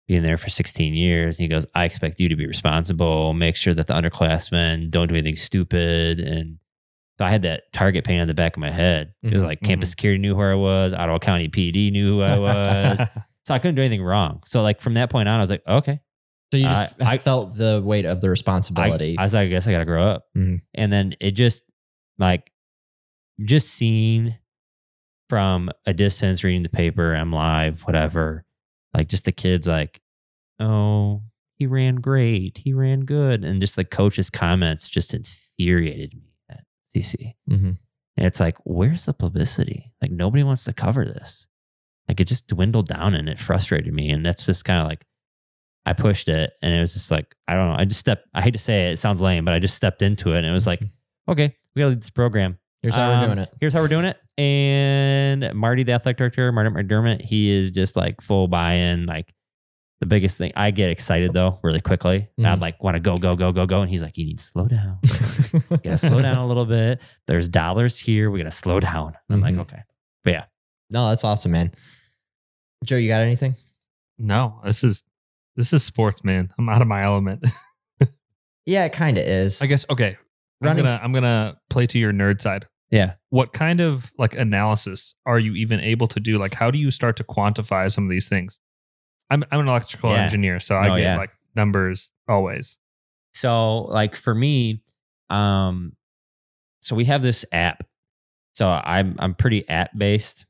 [0.08, 1.38] being there for 16 years.
[1.38, 3.34] And he goes, I expect you to be responsible.
[3.36, 6.20] Make sure that the underclassmen don't do anything stupid.
[6.20, 6.58] And
[7.20, 9.14] so I had that target paint on the back of my head.
[9.22, 10.94] It was Mhm, like campus security knew who I was.
[10.94, 13.02] Ottawa County PD knew who I was.
[13.46, 14.42] so I couldn't do anything wrong.
[14.46, 16.00] So like from that point on, I was like, okay,
[16.52, 19.18] So you just I- I- felt the weight of the responsibility.
[19.18, 20.28] I was like, I guess I got to grow up.
[20.38, 20.62] Mhm.
[20.76, 21.64] And then it just
[22.18, 22.52] like,
[23.46, 24.36] just seeing
[25.30, 28.46] from a distance, reading the paper, MLive, whatever,
[28.94, 30.02] like just the kids like,
[30.60, 31.22] oh,
[31.56, 32.58] he ran great.
[32.58, 33.44] He ran good.
[33.44, 36.29] And just the coach's comments just infuriated me
[36.96, 37.36] CC.
[37.50, 37.78] Mhm.
[38.18, 39.92] And it's like, where's the publicity?
[40.02, 41.48] Like nobody wants to cover this.
[42.08, 44.10] Like it just dwindled down and it frustrated me.
[44.10, 45.06] And that's just kind of like
[45.86, 47.76] I pushed it and it was just like, I don't know.
[47.78, 50.02] I just stepped I hate to say it, it sounds lame, but I just stepped
[50.02, 50.82] into it and it was like,
[51.30, 52.58] okay, we gotta lead this program.
[52.82, 53.50] Here's how we're Um, doing it.
[53.60, 54.18] Here's how we're doing it.
[54.38, 59.06] And Marty, the athletic director, Marty McDermott, he is just like full buy-in.
[59.06, 59.34] Like
[60.00, 62.30] the biggest thing, I get excited though really quickly.
[62.38, 62.62] And I'm Mhm.
[62.62, 63.82] like, want to go, go, go, go, go.
[63.82, 65.00] And he's like, you need to slow down.
[65.84, 67.02] gotta slow down a little bit.
[67.28, 68.32] There's dollars here.
[68.32, 69.14] We gotta slow down.
[69.30, 69.44] I'm Mhm.
[69.44, 69.82] like, okay.
[70.24, 70.46] But yeah.
[70.90, 71.72] No, that's awesome, man.
[72.86, 73.56] Joe, you got anything?
[74.18, 75.04] No, this is
[75.56, 76.50] this is sports, man.
[76.58, 77.44] I'm out of my element.
[78.66, 79.62] Yeah, it kind of is.
[79.62, 80.16] I guess okay.
[80.62, 82.68] I'm gonna I'm gonna play to your nerd side.
[82.92, 83.14] Yeah.
[83.30, 86.38] What kind of like analysis are you even able to do?
[86.38, 88.60] Like, how do you start to quantify some of these things?
[89.30, 90.24] I'm I'm an electrical Yeah.
[90.24, 91.18] engineer, so I No, get yeah.
[91.18, 92.78] like numbers always.
[93.34, 94.82] So like for me,
[95.30, 95.94] um,
[96.82, 97.84] so we have this app.
[98.54, 100.46] So I'm I'm pretty app based.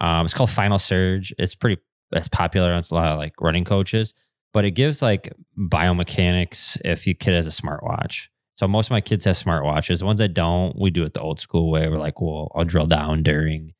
[0.00, 1.32] Um, it's called Final Surge.
[1.38, 1.80] It's pretty
[2.12, 2.74] it's popular.
[2.74, 4.14] It's a lot of like running coaches,
[4.52, 8.28] but it gives like biomechanics if your kid has a smartwatch.
[8.54, 10.00] So most of my kids have smartwatches.
[10.00, 11.88] The ones that don't, we do it the old school way.
[11.88, 13.74] We're like, well, I'll drill down during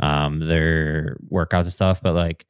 [0.00, 2.00] um their workouts and stuff.
[2.02, 2.46] But like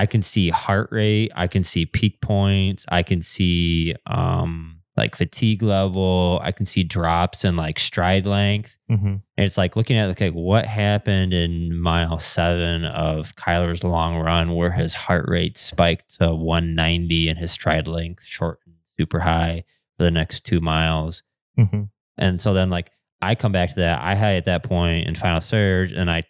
[0.00, 5.14] I can see heart rate, I can see peak points, I can see um like
[5.14, 8.78] fatigue level, I can see drops in like stride length.
[8.90, 9.06] Mm-hmm.
[9.06, 14.54] And it's like looking at okay, what happened in mile seven of Kyler's long run
[14.54, 19.64] where his heart rate spiked to 190 and his stride length shortened super high
[19.98, 21.22] for the next two miles.
[21.58, 21.82] Mm-hmm.
[22.16, 24.00] And so then like I come back to that.
[24.00, 26.22] I had at that point in final surge and I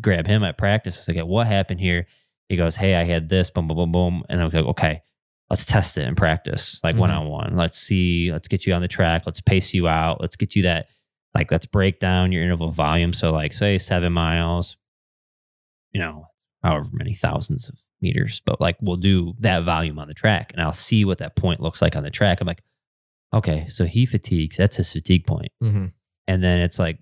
[0.00, 0.96] grab him at practice.
[0.96, 2.06] I was like, what happened here?
[2.48, 4.22] He goes, Hey, I had this, boom, boom, boom, boom.
[4.28, 5.02] And I was like, okay,
[5.50, 7.56] let's test it in practice, like one on one.
[7.56, 9.22] Let's see, let's get you on the track.
[9.26, 10.20] Let's pace you out.
[10.20, 10.88] Let's get you that,
[11.34, 13.12] like, let's break down your interval volume.
[13.12, 14.76] So, like, say seven miles,
[15.92, 16.26] you know,
[16.62, 20.62] however many thousands of meters, but like we'll do that volume on the track and
[20.62, 22.40] I'll see what that point looks like on the track.
[22.40, 22.62] I'm like,
[23.34, 24.56] okay, so he fatigues.
[24.56, 25.86] That's his fatigue point hmm
[26.28, 26.98] and then it's like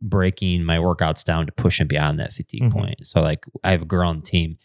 [0.00, 2.72] breaking my workouts down to push him beyond that fatigue Mhm.
[2.72, 3.06] point.
[3.06, 4.56] So like I have a girl on the team,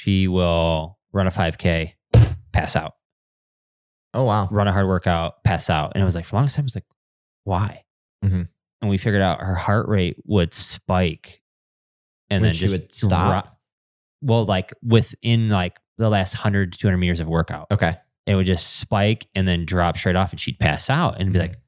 [0.00, 1.92] she will run a 5K,
[2.52, 2.94] pass out,
[4.14, 4.48] Oh wow.
[4.50, 6.66] run a hard workout, pass out, and it was like for the longest time, I
[6.66, 6.86] was like,
[7.44, 7.84] why?
[8.24, 8.48] Mhm.
[8.80, 11.42] And we figured out her heart rate would spike,
[12.30, 13.44] and When then she just would stop?
[13.44, 13.52] dro-
[14.22, 17.94] well, like within like the last hundred to two hundred meters of workout, Okay.
[18.26, 21.38] it would just spike and then drop straight off and she'd pass out and be
[21.38, 21.42] Mhm.
[21.42, 21.60] like,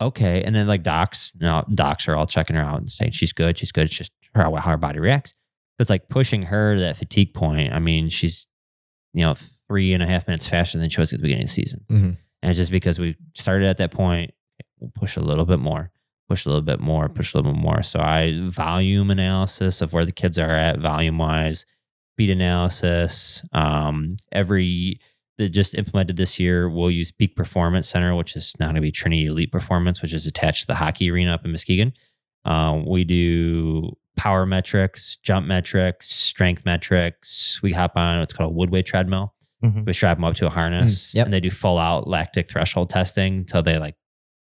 [0.00, 0.42] okay.
[0.44, 3.58] And then like docs, no, docs are all checking her out and saying she's good,
[3.58, 3.84] she's good.
[3.86, 5.34] It's just how, how her body reacts.
[5.80, 7.72] It's like pushing her to that fatigue point.
[7.72, 8.46] I mean, she's,
[9.12, 11.48] you know, three and a half minutes faster than she was at the beginning of
[11.48, 11.84] the season.
[11.90, 12.16] Mhm.
[12.42, 14.32] And just because we started at that point,
[14.78, 15.90] we'll push a little bit more,
[16.28, 17.82] push a little bit more, push a little bit more.
[17.82, 21.64] So I volume analysis of where the kids are at volume wise,
[22.14, 23.42] speed analysis.
[23.52, 25.00] Um, every
[25.38, 28.80] that just implemented this year, we'll use Peak Performance Center, which is now going to
[28.82, 31.94] be Trinity Elite Performance, which is attached to the hockey arena up in Muskegon.
[32.44, 37.58] Um, we do power metrics, jump metrics, strength metrics.
[37.62, 39.34] We hop on what's called a Woodway treadmill.
[39.64, 39.84] Mm-hmm.
[39.84, 41.24] We strap them up to a harness, Mm, yep.
[41.26, 43.94] and they do full out lactic threshold testing until they like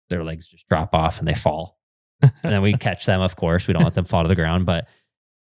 [0.10, 1.78] their legs just drop off and they fall.
[2.22, 3.68] and then we catch them, of course.
[3.68, 4.88] We don't let them fall to the ground, but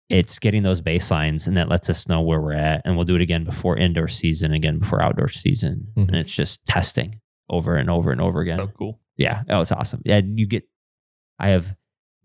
[0.10, 2.82] it's getting those baselines and that lets us know where we're at.
[2.86, 5.88] And we'll do it again before indoor season, again before outdoor season.
[5.98, 6.08] Mhm.
[6.08, 8.58] And it's just testing over and over and over again.
[8.58, 9.00] So cool.
[9.18, 10.02] Yeah, that was awesome.
[10.06, 10.64] Yeah, you get.
[11.40, 11.74] I have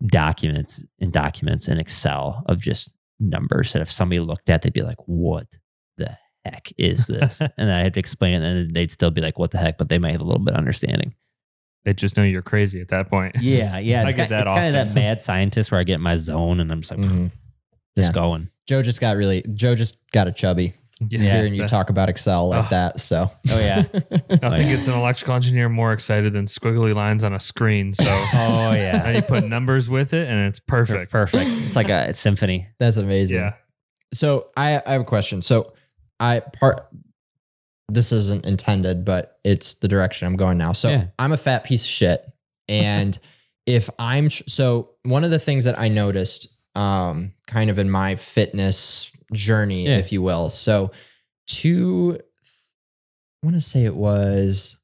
[0.07, 4.81] documents and documents in Excel of just numbers that if somebody looked at, they'd be
[4.81, 5.47] like, "What
[5.97, 9.21] the heck is this?" and then I had to explain it, and they'd still be
[9.21, 11.15] like, "What the heck?" But they might have a little bit of understanding.
[11.85, 13.35] They just know you're crazy at that point.
[13.41, 14.01] Yeah, yeah.
[14.03, 16.01] I It's, get kind, that it's kind of that mad scientist where I get in
[16.01, 17.31] my zone and I'm just like, Mhm.
[17.97, 18.13] just Yeah.
[18.13, 18.49] going.
[18.67, 19.43] Joe just got really.
[19.53, 22.67] Joe just got a chubby Yeah, hearing you that- talk about Excel like Oh.
[22.69, 22.99] that.
[22.99, 23.29] So.
[23.49, 23.79] Oh yeah.
[24.41, 27.93] I think it's an electrical engineer more excited than squiggly lines on a screen.
[27.93, 29.09] So Oh now yeah.
[29.11, 31.11] you put numbers with it, and it's perfect.
[31.11, 31.49] Perfect.
[31.49, 32.67] It's like a symphony.
[32.79, 33.37] That's amazing.
[33.37, 33.53] Yeah.
[34.13, 35.41] So I, I have a question.
[35.41, 35.73] So
[36.19, 36.87] I part
[37.89, 40.71] this isn't intended, but it's the direction I'm going now.
[40.73, 41.05] So Yeah.
[41.19, 42.25] I'm a fat piece of shit.
[42.69, 43.17] And
[43.65, 48.15] if I'm so one of the things that I noticed um kind of in my
[48.15, 49.97] fitness journey, Yeah.
[49.97, 50.49] if you will.
[50.49, 50.91] So
[51.47, 52.19] two
[53.41, 54.77] I want to say it was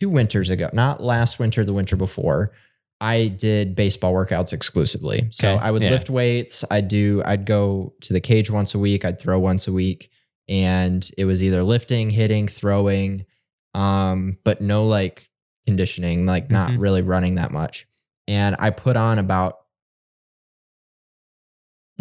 [0.00, 2.52] two winters ago, not last winter, the winter before.
[3.00, 5.28] I did baseball workouts exclusively.
[5.30, 5.90] So Okay, I would yeah.
[5.90, 6.64] lift weights.
[6.70, 9.04] I'd do, I'd go to the cage once a week.
[9.04, 10.10] I'd throw once a week.
[10.48, 13.26] And it was either lifting, hitting, throwing,
[13.74, 15.28] um, but no like
[15.66, 16.80] conditioning, like not Mhm.
[16.80, 17.86] really running that much.
[18.28, 19.56] And I put on about,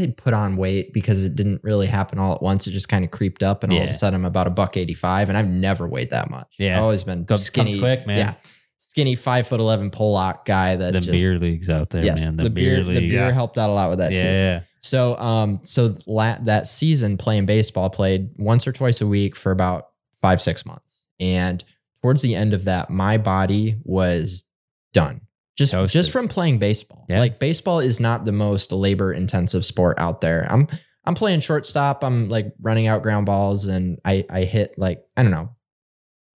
[0.01, 2.67] Did put on weight because it didn't really happen all at once.
[2.67, 4.77] It just kind of creeped up, and all of a sudden I'm about a buck
[4.77, 6.55] eighty five, and I've never weighed that much.
[6.57, 6.77] Yeah.
[6.77, 8.17] I've always been Comes- comes skinny, quick, man.
[8.17, 8.33] Yeah.
[8.79, 12.35] skinny five foot eleven Pollock guy that the just beer leagues out there, yes, man.
[12.37, 13.11] the, beer, the leagues.
[13.11, 14.15] beer helped out a lot with that too.
[14.23, 14.61] yeah.
[14.81, 19.51] So, um, so la- that season playing baseball, played once or twice a week for
[19.51, 19.89] about
[20.23, 21.63] five, six months, and
[22.01, 24.43] towards the end of that, my body was
[24.91, 25.21] done.
[25.57, 25.99] Just, Toasted.
[25.99, 27.05] just from playing baseball.
[27.09, 27.19] Yeah.
[27.19, 30.47] Like baseball is not the most labor intensive sport out there.
[30.49, 30.67] I'm,
[31.03, 32.03] I'm playing shortstop.
[32.03, 35.55] I'm like running out ground balls, and I, I hit like I don't know,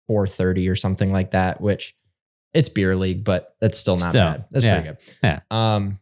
[0.08, 1.96] four thirty or something like that, which
[2.54, 4.46] it's beer league, but that's still not Still, bad.
[4.52, 4.82] That's yeah.
[4.82, 5.14] pretty good.
[5.24, 5.40] Yeah.
[5.52, 6.00] Um,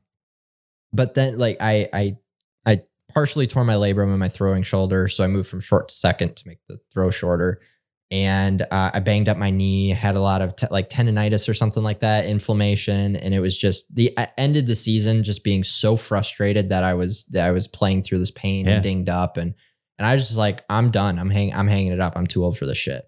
[0.94, 2.18] but then like I I
[2.66, 5.94] I partially tore my labrum in my throwing shoulder, so I moved from short to
[5.94, 7.60] second to make the throw shorter.
[8.12, 11.56] And uh, I banged up my knee, had a lot of te- like tendonitis or
[11.56, 15.64] something like that, inflammation, and it was just the I ended the season just being
[15.64, 18.74] so frustrated that I was that I was playing through this pain Yeah.
[18.74, 19.56] and dinged up, and
[19.98, 21.18] and I was just like, I'm done.
[21.18, 22.14] I'm hang I'm hanging it up.
[22.16, 23.04] I'm too old for this shit.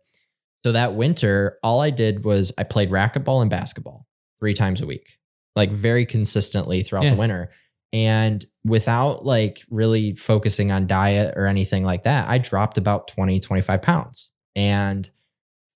[0.65, 4.07] So that winter, all I did was I played racquetball and basketball
[4.39, 5.19] three times a week,
[5.55, 7.11] like very consistently throughout Yeah.
[7.11, 7.51] the winter.
[7.93, 13.39] And without like really focusing on diet or anything like that, I dropped about 20,
[13.39, 15.09] 25 pounds and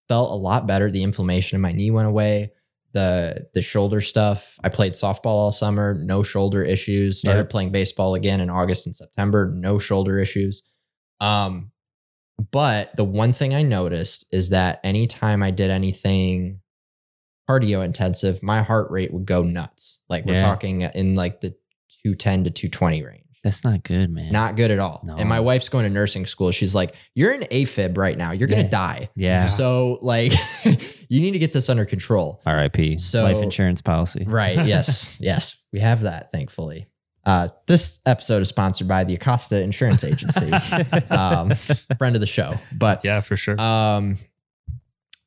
[0.08, 0.90] felt a lot better.
[0.92, 2.52] The inflammation in my knee went away.
[2.94, 4.58] The the shoulder stuff.
[4.64, 7.20] I played softball all summer, no shoulder issues.
[7.20, 7.50] Started Yep.
[7.50, 10.64] playing baseball again in August and September, no shoulder issues.
[11.22, 11.72] Um,
[12.52, 16.62] but the one thing I noticed is that anytime I did anything
[17.48, 20.00] cardio intensive, my heart rate would go nuts.
[20.10, 20.42] Like we're Yeah.
[20.42, 21.56] talking in like the
[22.04, 23.24] 210 to 220 range.
[23.44, 24.32] That's not good, man.
[24.34, 25.02] Not good at all.
[25.06, 25.16] No.
[25.16, 26.52] And my wife's going to nursing school.
[26.52, 28.32] She's like, You're in AFib right now.
[28.32, 28.70] You're going to Yeah.
[28.70, 29.10] die.
[29.16, 29.46] yeah.
[29.46, 30.34] So, like,
[31.10, 32.42] you need to get this under control.
[32.46, 32.98] R.I.P.
[32.98, 34.26] So- life insurance policy.
[34.28, 34.58] Right.
[34.66, 35.18] Yes.
[35.22, 35.56] yes.
[35.72, 36.88] We have that, thankfully.
[37.26, 40.52] Uh, this episode is sponsored by the Acosta Insurance Agency,
[41.10, 41.52] um,
[41.98, 42.56] friend of the show.
[42.76, 43.60] But Yeah, for sure.
[43.62, 44.16] um,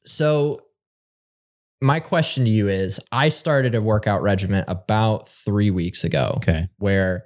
[0.04, 0.60] so
[1.80, 6.68] my question to you is I started a workout regimen about three weeks ago okay.
[6.78, 7.24] where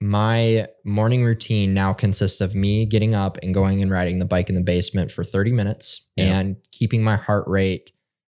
[0.00, 4.48] my morning routine now consists of me getting up and going and riding the bike
[4.48, 6.38] in the basement for 30 minutes Yeah.
[6.38, 7.90] and keeping my heart rate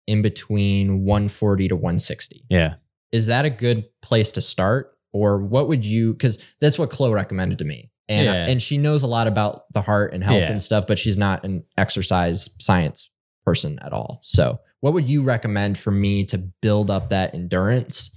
[0.08, 2.46] in between 140 to 160.
[2.50, 2.76] Yeah.
[3.12, 4.92] Is that a good place to start?
[5.14, 7.90] Or what would you, because that's what Chloe recommended to me.
[8.08, 8.46] And, Yeah.
[8.48, 10.52] and she knows a lot about the heart and health Yeah.
[10.52, 13.10] and stuff, but she's not an exercise science
[13.44, 14.20] person at all.
[14.24, 18.12] So, what would you recommend for me to build up that endurance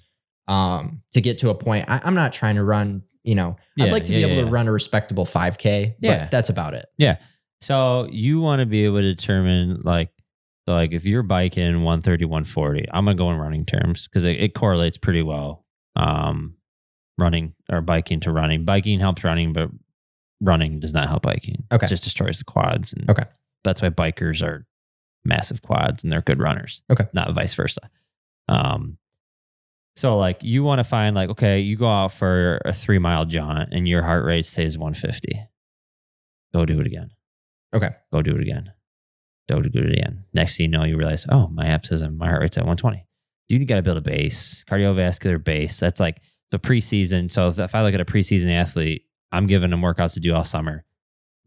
[0.49, 1.87] um, to get to a point?
[1.89, 4.45] I, I'm not trying to run, you know, I'd like to yeah, be able yeah,
[4.47, 6.21] to run a respectable 5K, Yeah.
[6.25, 6.87] but that's about it.
[6.97, 7.19] Yeah.
[7.61, 10.11] So you want to be able to determine like
[10.67, 14.41] so like if you're biking 130, 140, I'm gonna go in running terms because it,
[14.43, 15.65] it correlates pretty well.
[15.97, 16.55] Um
[17.19, 18.65] running or biking to running.
[18.65, 19.69] Biking helps running, but
[20.41, 21.65] running does not help biking.
[21.73, 21.85] Okay.
[21.85, 22.93] It just destroys the quads.
[22.93, 23.25] And Okay.
[23.65, 24.67] That's why bikers are
[25.25, 26.81] massive quads and they're good runners.
[26.91, 27.05] Okay.
[27.13, 27.81] Not vice versa.
[28.49, 28.97] Um
[29.99, 33.25] so like you want to find like, okay, you go out for a three mile
[33.25, 35.37] jaunt and your heart rate stays 150.
[36.55, 37.11] Go do it again.
[37.75, 37.89] Okay.
[38.13, 38.71] Go do it again.
[39.49, 40.23] Go do it again.
[40.33, 43.05] Next thing you know, you realize, oh, my app says my heart rate's at 120.
[43.49, 45.81] Dude, you got to build a base, cardiovascular base.
[45.81, 47.29] That's like the preseason.
[47.29, 50.33] So if, if I look at a preseason athlete, I'm giving them workouts to do
[50.33, 50.85] all summer.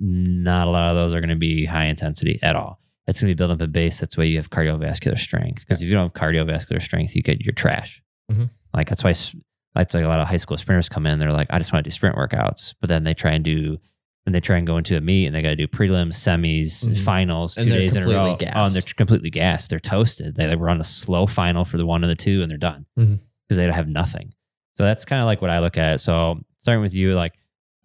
[0.02, 2.82] Not a lot of those are going to be high intensity at all.
[3.08, 4.02] It's going to be building up a base.
[4.02, 5.62] That's why you have cardiovascular strength.
[5.62, 8.02] Because if you don't have cardiovascular strength, you get your trash.
[8.32, 8.50] Mhm.
[8.74, 9.14] Like that's why
[9.76, 11.20] that's like a lot of high school sprinters come in.
[11.20, 13.78] They're like, I just want to do sprint workouts, but then they try and do,
[14.26, 16.88] and they try and go into a meet, and they got to do prelims, semis,
[16.88, 16.98] Mhm.
[16.98, 18.36] finals, two days in a row.
[18.36, 18.56] gassed.
[18.58, 19.70] Oh, and they're completely gassed.
[19.70, 20.36] They're toasted.
[20.36, 22.86] They, they on a slow final for the one and the two, and they're done
[22.96, 23.20] because Mhm.
[23.56, 24.34] they don't have nothing.
[24.76, 26.00] So that's kind of like what I look at.
[26.00, 27.34] So starting with you, like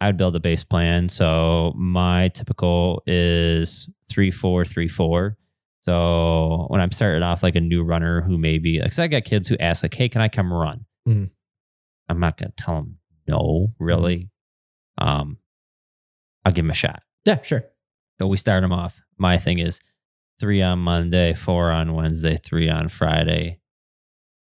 [0.01, 1.09] I would build a base plan.
[1.09, 5.37] So my typical is three, four, three, four.
[5.87, 9.47] So when I'm starting off like a new runner who maybe, because I got kids
[9.49, 11.31] who ask like, "Hey, can I come run?" Mhm.
[12.09, 14.31] I'm not going to tell them no, really.
[14.99, 15.39] Um,
[16.45, 17.03] I'll give them a shot.
[17.25, 17.65] Yeah, sure.
[18.21, 19.01] So we start them off.
[19.19, 19.81] My thing is
[20.41, 23.61] three on Monday, four on Wednesday, three on Friday,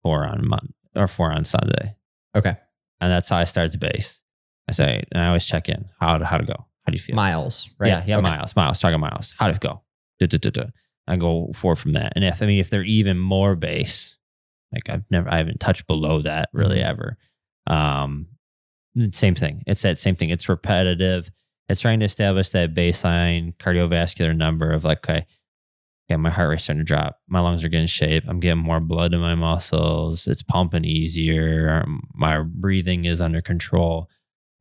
[0.03, 1.95] four on Mon or four on Sunday,
[2.35, 2.55] Okay.
[3.01, 4.23] and that's how I start the base.
[4.67, 5.89] I say, and I always check in.
[5.99, 6.53] How how to go?
[6.85, 7.15] How do you feel?
[7.15, 7.87] Miles, right?
[7.89, 8.29] Yeah, yeah, Okay.
[8.29, 9.33] miles, miles, target miles.
[9.37, 9.83] How to go?
[11.09, 12.13] I go forward from that.
[12.15, 14.17] And if I mean if they're even more base,
[14.73, 16.85] like I've never I haven't touched below that really Mhm.
[16.85, 17.17] ever.
[17.67, 18.27] Um
[19.11, 19.63] same thing.
[19.67, 20.29] It's that same thing.
[20.29, 21.29] It's repetitive.
[21.69, 25.25] It's trying to establish that baseline cardiovascular number of like, okay,
[26.09, 27.19] okay, my heart rate's starting to drop.
[27.27, 28.23] My lungs are getting shape.
[28.27, 30.27] I'm getting more blood in my muscles.
[30.27, 31.81] It's pumping easier.
[31.83, 34.09] Um, My breathing is under control.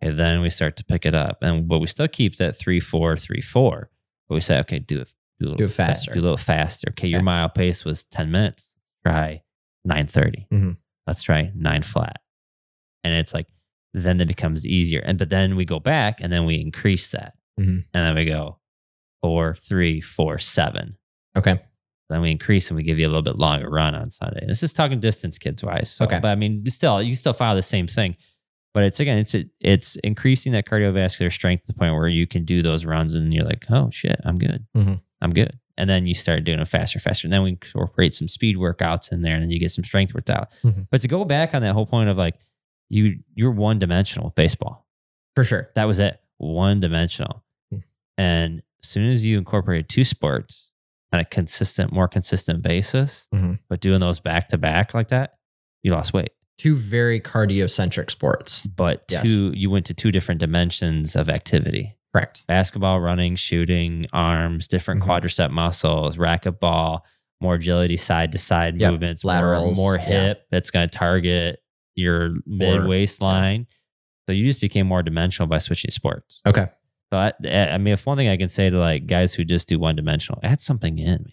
[0.01, 1.39] And then we start to pick it up.
[1.43, 3.91] And but we still keep that three, four, three, four.
[4.29, 5.11] But we say, okay, do it,
[5.41, 6.13] do, a little Do it fa- faster.
[6.13, 6.89] do a little faster.
[6.91, 7.25] Okay, your Okay.
[7.25, 8.75] mile pace was 10 minutes.
[9.07, 9.41] try
[9.85, 10.47] 930.
[10.53, 10.77] Mhm.
[11.07, 12.21] Let's try nine flat.
[13.05, 13.47] And it's like,
[13.95, 15.01] then it becomes easier.
[15.01, 17.35] And but then we go back and then we increase that.
[17.59, 17.85] Mhm.
[17.95, 18.59] And then we go
[19.23, 20.97] four, three, four, seven.
[21.37, 21.59] Okay.
[22.11, 24.45] Then we increase and we give you a little bit longer run on Sunday.
[24.47, 25.91] This is talking distance kids wise.
[25.91, 26.19] So, Okay.
[26.21, 28.17] But I mean, still, you still follow the same thing.
[28.75, 32.45] But it's again, it's it's increasing that cardiovascular strength to the point where you can
[32.45, 34.67] do those runs and you're like, oh shit, I'm good.
[34.77, 35.01] Mhm.
[35.21, 35.59] I'm good.
[35.77, 37.27] And then you start doing it faster, faster.
[37.27, 40.13] And then we incorporate some speed workouts in there, and then you get some strength
[40.15, 40.49] worked out.
[40.65, 40.89] Mhm.
[40.91, 42.35] But to go back on that whole point of like,
[42.89, 44.87] you you're one dimensional with baseball.
[45.37, 45.71] For sure.
[45.75, 47.45] That was it, one dimensional.
[47.71, 47.79] Hmm.
[48.17, 50.71] And as soon as you incorporate two sports
[51.13, 53.59] on a consistent, more consistent basis, Mhm.
[53.69, 55.35] but doing those back to back like that,
[55.83, 56.31] you lost weight.
[56.59, 58.63] Two very cardiocentric sports.
[58.63, 59.23] But Yes.
[59.23, 61.95] two, you went to two different dimensions of activity.
[62.15, 62.45] Correct.
[62.49, 65.07] Basketball, running, shooting, arms, different Mhm.
[65.07, 67.01] quadricep muscles, racquetball,
[67.41, 70.01] more agility, side to side movements, more- Laterals, more, yeah.
[70.05, 71.61] hip that's going to target
[71.95, 73.67] your mid waistline.
[74.27, 76.41] So you just became more dimensional by switching sports.
[76.47, 76.67] Okay.
[77.13, 79.69] So I, I mean, if one thing I can say to like guys who just
[79.69, 81.25] do one dimensional, add something in, man.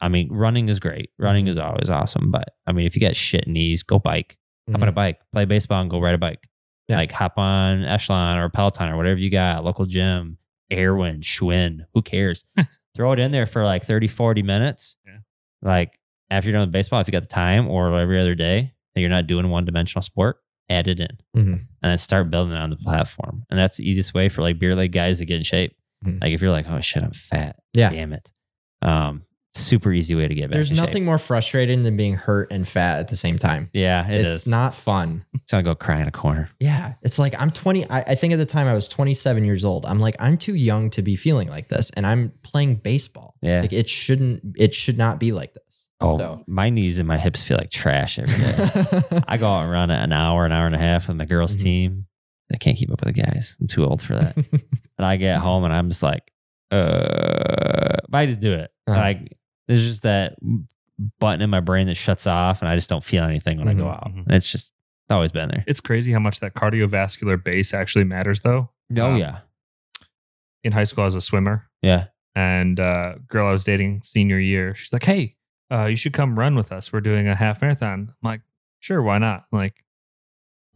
[0.00, 1.10] I mean, running is great.
[1.18, 1.50] Running Mhm.
[1.50, 2.30] is always awesome.
[2.30, 4.38] But I mean, if you got shit knees, go bike.
[4.70, 6.48] Hop on a bike, play baseball, and go ride a bike.
[6.92, 6.98] Mm-hmm.
[6.98, 6.98] Yeah.
[6.98, 10.38] Like hop on Echelon or Peloton or whatever you got, local gym,
[10.72, 12.44] Airdyne, Schwinn, who cares?
[12.94, 14.96] Throw it in there for like 30, 40 minutes.
[15.06, 15.18] Yeah.
[15.62, 15.98] Like
[16.30, 19.00] after you're done with baseball, if you got the time or every other day that
[19.00, 20.36] you're not doing one dimensional sport,
[20.68, 21.52] add it in Mhm.
[21.52, 23.44] and then start building it on the platform.
[23.50, 25.74] And that's the easiest way for like beer leg guys to get in shape.
[26.04, 26.20] Mhm.
[26.20, 27.56] Like if you're like, oh shit, I'm fat.
[27.74, 27.90] Yeah.
[27.90, 28.32] Damn it.
[28.82, 29.22] Um,
[29.54, 30.52] super easy way to get back.
[30.54, 30.86] There's in shape.
[30.86, 33.68] nothing more frustrating than being hurt and fat at the same time.
[33.72, 34.46] Yeah, it it's is.
[34.48, 35.24] not fun.
[35.34, 36.48] It's gonna go cry in a corner.
[36.60, 36.94] Yeah.
[37.02, 37.88] It's like I'm 20.
[37.90, 39.84] I, I think at the time I was 27 years old.
[39.86, 41.90] I'm like, I'm too young to be feeling like this.
[41.90, 43.34] And I'm playing baseball.
[43.42, 43.60] Yeah.
[43.60, 45.88] Like it shouldn't, it should not be like this.
[46.00, 49.22] Oh, So- my knees and my hips feel like trash every day.
[49.28, 51.56] I go out and run an hour, an hour and a half with my girls'
[51.58, 51.62] Mhm.
[51.62, 52.06] team.
[52.52, 53.56] I can't keep up with the guys.
[53.60, 54.36] I'm too old for that.
[54.98, 56.30] and I get home and I'm just like,
[56.70, 58.70] uh, but I just do it.
[58.86, 58.98] Uh-huh.
[58.98, 59.36] Like
[59.72, 60.34] there's just that
[61.18, 63.74] button in my brain that shuts off, and I just don't feel anything when I
[63.74, 64.12] go Mhm, out.
[64.14, 64.30] mhm.
[64.30, 65.64] It's just it's always been there.
[65.66, 68.70] It's crazy how much that cardiovascular base actually matters, though.
[68.96, 69.40] Oh Um, yeah,
[70.64, 72.06] In high school, I was a swimmer, yeah.
[72.36, 75.36] and uh, girl I was dating senior year, she's like, "Hey,
[75.72, 76.92] uh, you should come run with us.
[76.92, 78.42] We're doing a half marathon." I'm like,
[78.80, 79.84] "Sure, why not?" Like,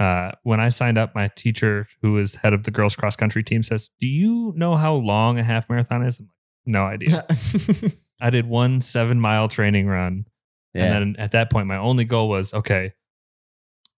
[0.00, 3.44] uh, when I signed up, my teacher, who was head of the girls cross country
[3.44, 6.32] team, says, "Do you know how long a half marathon is?" I'm like,
[6.66, 7.26] "No idea."
[8.20, 10.26] I did one seven mile training run,
[10.74, 10.84] Yeah.
[10.84, 12.92] and then at that point, my only goal was, okay,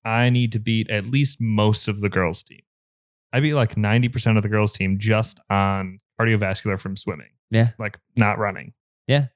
[0.05, 2.61] I need to beat at least most of the girls' team.
[3.33, 7.29] I beat like ninety percent of the girls' team just on cardiovascular from swimming.
[7.51, 7.71] Yeah.
[7.79, 8.75] like not running.
[9.07, 9.27] Yeah.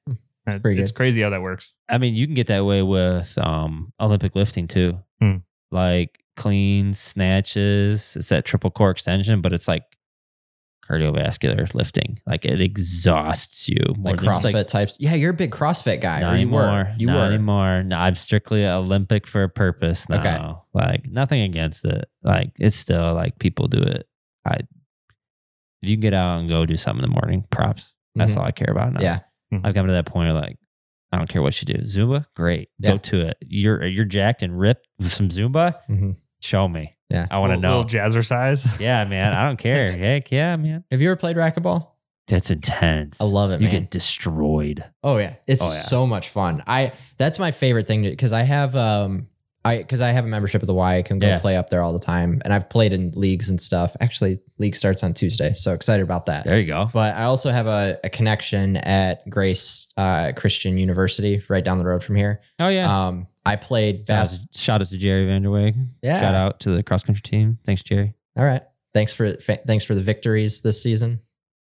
[0.46, 1.72] And Pretty it's crazy how that works.
[1.88, 4.98] I mean, you can get that way with um, Olympic lifting too.
[5.20, 5.36] Hmm.
[5.70, 8.16] Like cleans, snatches.
[8.16, 9.84] It's that triple core extension, but it's like
[10.93, 12.18] cardiovascular lifting.
[12.26, 14.97] Like it exhausts you more like CrossFit types.
[15.01, 16.20] Yeah, you're a big CrossFit guy.
[16.20, 16.61] Not you anymore.
[16.62, 16.95] were.
[16.99, 17.24] You not were.
[17.34, 17.82] anymore.
[17.82, 20.20] No, I'm strictly Olympic for a purpose now.
[20.20, 20.53] Okay.
[20.74, 22.09] Like nothing against it.
[22.22, 24.07] Like it's still like people do it.
[24.47, 24.55] I
[25.82, 27.93] if you can get out and go do something in the morning, props.
[28.14, 28.38] That's Mhm.
[28.38, 29.01] all I care about now.
[29.01, 29.18] Yeah.
[29.64, 30.57] I've come to that point of like,
[31.11, 31.82] I don't care what you do.
[31.82, 32.68] Zumba, great.
[32.78, 32.93] Yeah.
[32.93, 33.36] Go to it.
[33.47, 35.74] You're you're jacked and ripped with some Zumba.
[35.90, 36.16] Mhm.
[36.40, 36.93] Show me.
[37.12, 37.26] Yeah.
[37.30, 37.80] I want to Little- know.
[37.82, 38.80] Little jazzercise.
[38.80, 39.32] yeah, man.
[39.34, 39.92] I don't care.
[39.96, 40.84] Heck yeah, man.
[40.90, 41.88] Have you ever played racquetball?
[42.28, 43.20] That's intense.
[43.20, 43.80] I love it, You man.
[43.82, 44.84] get destroyed.
[45.02, 45.80] Oh yeah, it's Oh, yeah.
[45.82, 46.62] so much fun.
[46.66, 49.26] I that's my favorite thing because I have um
[49.64, 50.96] I because I have a membership at the Y.
[50.96, 51.38] I can go Yeah.
[51.40, 53.94] play up there all the time, and I've played in leagues and stuff.
[54.00, 56.44] Actually, league starts on Tuesday, so excited about that.
[56.44, 56.88] There you go.
[56.92, 61.84] But I also have a, a connection at Grace uh, Christian University, right down the
[61.84, 62.40] road from here.
[62.60, 63.06] Oh yeah.
[63.06, 65.74] Um, I played shout, out bas- to, shout out to Jerry Vanderweg.
[66.03, 66.20] Yeah.
[66.20, 67.59] Shout out to the cross country team.
[67.64, 68.14] Thanks, Jerry.
[68.36, 68.62] All right,
[68.95, 71.20] thanks for fa- thanks for the victories this season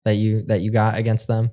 [0.04, 1.50] that you that you got against them.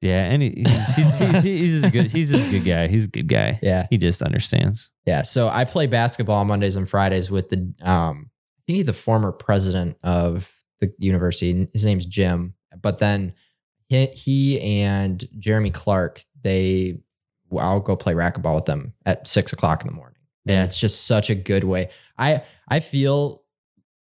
[0.00, 2.86] Yeah, and he- he's he's, he's, he's, a good he's a good guy.
[2.88, 3.58] He's a good guy.
[3.62, 4.90] Yeah, He just understands.
[5.06, 8.92] Yeah, so I play basketball Mondays and Fridays with the um I think he's the
[8.92, 11.68] former president of the university.
[11.72, 12.54] His name's Jim.
[12.80, 13.32] But then
[13.88, 16.98] he, he and Jeremy Clark, they
[17.56, 20.16] I'll go play racquetball with them at six o'clock in the morning.
[20.46, 21.90] And it's just such a good way.
[22.16, 23.42] I I feel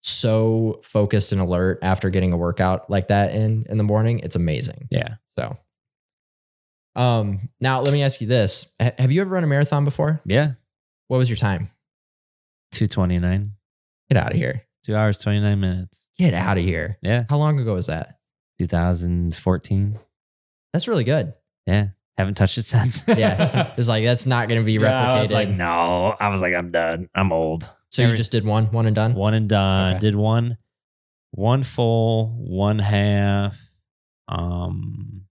[0.03, 4.21] so focused and alert after getting a workout like that in in the morning.
[4.21, 4.87] It's amazing.
[4.91, 5.17] Yeah.
[5.37, 5.57] So
[6.97, 8.75] um now let me ask you this.
[8.81, 10.21] Ha- Have you ever run a marathon before?
[10.25, 10.53] Yeah.
[11.09, 11.71] What was your time?
[12.73, 13.53] Two twenty nine.
[14.09, 14.63] Get out of here.
[14.85, 16.09] Two hours twenty nine minutes.
[16.19, 16.99] Get out of here.
[17.03, 17.25] Yeah.
[17.29, 18.19] How long ago was that?
[18.61, 19.99] 2014.
[20.73, 21.35] That's really good.
[21.67, 21.89] Yeah.
[22.19, 23.03] Haven't touched it since.
[23.09, 23.73] Yeah.
[23.79, 24.91] It's like that's not going to be replicated.
[25.11, 26.15] I was like, no.
[26.21, 27.09] I was like, I'm done.
[27.15, 27.67] I'm old.
[27.91, 29.15] so you just did one, one and done.
[29.15, 29.93] One and done.
[29.95, 30.01] Okay.
[30.01, 30.59] Did one,
[31.31, 33.57] one full, one half.
[34.27, 35.23] Um,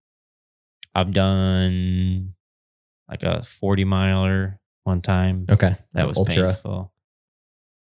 [0.96, 2.34] I've done
[3.10, 5.46] like a 40 miler one time.
[5.50, 6.54] Okay, That was ultra.
[6.54, 6.94] painful.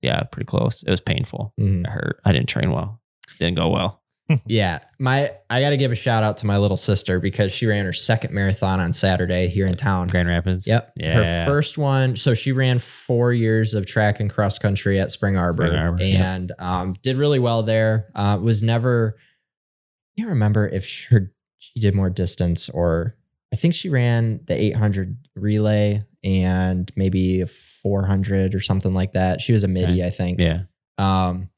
[0.02, 0.82] Yeah, pretty close.
[0.84, 1.54] It was painful.
[1.60, 1.82] Mhm.
[1.86, 2.20] It hurt.
[2.26, 3.02] I didn't train well.
[3.40, 4.02] Didn't go well.
[4.46, 7.66] Yeah, my I got to give a shout out to my little sister because she
[7.68, 10.08] ran her second marathon on Saturday here in town.
[10.08, 10.66] Grand Rapids.
[10.66, 10.94] Yep.
[10.96, 11.46] Yeah.
[11.46, 12.16] Her first one.
[12.16, 16.04] So she ran four years of track and cross country at Spring Arbor, Spring Arbor,
[16.04, 18.10] and um, did really well there.
[18.16, 19.16] Uh, was never.
[19.18, 21.16] I can't remember if she,
[21.60, 23.16] she did more distance or
[23.54, 29.42] I think she ran the 800 relay and maybe a 400 or something like that.
[29.42, 30.40] She was a midi, I think.
[30.40, 30.62] Yeah.
[30.98, 31.50] Um,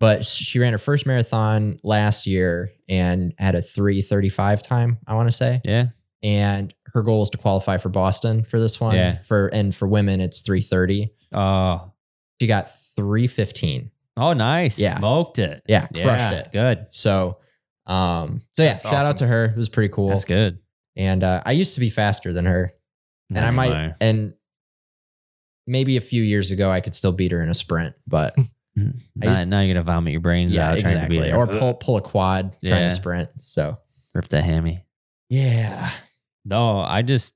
[0.00, 5.28] but she ran her first marathon last year and had a 335 time, I want
[5.30, 5.60] to say.
[5.64, 5.86] Yeah.
[6.22, 8.94] And her goal is to qualify for Boston for this one.
[8.96, 9.22] Yeah.
[9.22, 11.10] For and for women, it's 330.
[11.32, 11.92] Oh.
[12.40, 13.90] She got 315.
[14.16, 14.78] Oh, nice.
[14.78, 14.96] Yeah.
[14.98, 15.62] Smoked it.
[15.66, 15.98] Yeah, crushed
[16.30, 16.52] Yeah, it.
[16.52, 16.86] Good.
[16.90, 17.38] So
[17.86, 19.10] um, so yeah, That's shout awesome.
[19.10, 19.44] out to her.
[19.46, 20.08] It was pretty cool.
[20.08, 20.58] That's good.
[20.96, 22.70] And uh, I used to be faster than her.
[23.34, 23.96] And I might anymore.
[24.00, 24.34] and
[25.66, 28.36] maybe a few years ago I could still beat her in a sprint, but
[28.78, 28.98] Mm-hmm.
[29.16, 31.18] Now, used- now you're gonna vomit your brains yeah, out trying to exactly.
[31.20, 32.88] be Or pull pull a quad trying Yeah.
[32.88, 33.30] to sprint.
[33.40, 33.76] So
[34.14, 34.84] rip that hammy.
[35.28, 35.90] yeah.
[36.44, 37.34] No, I just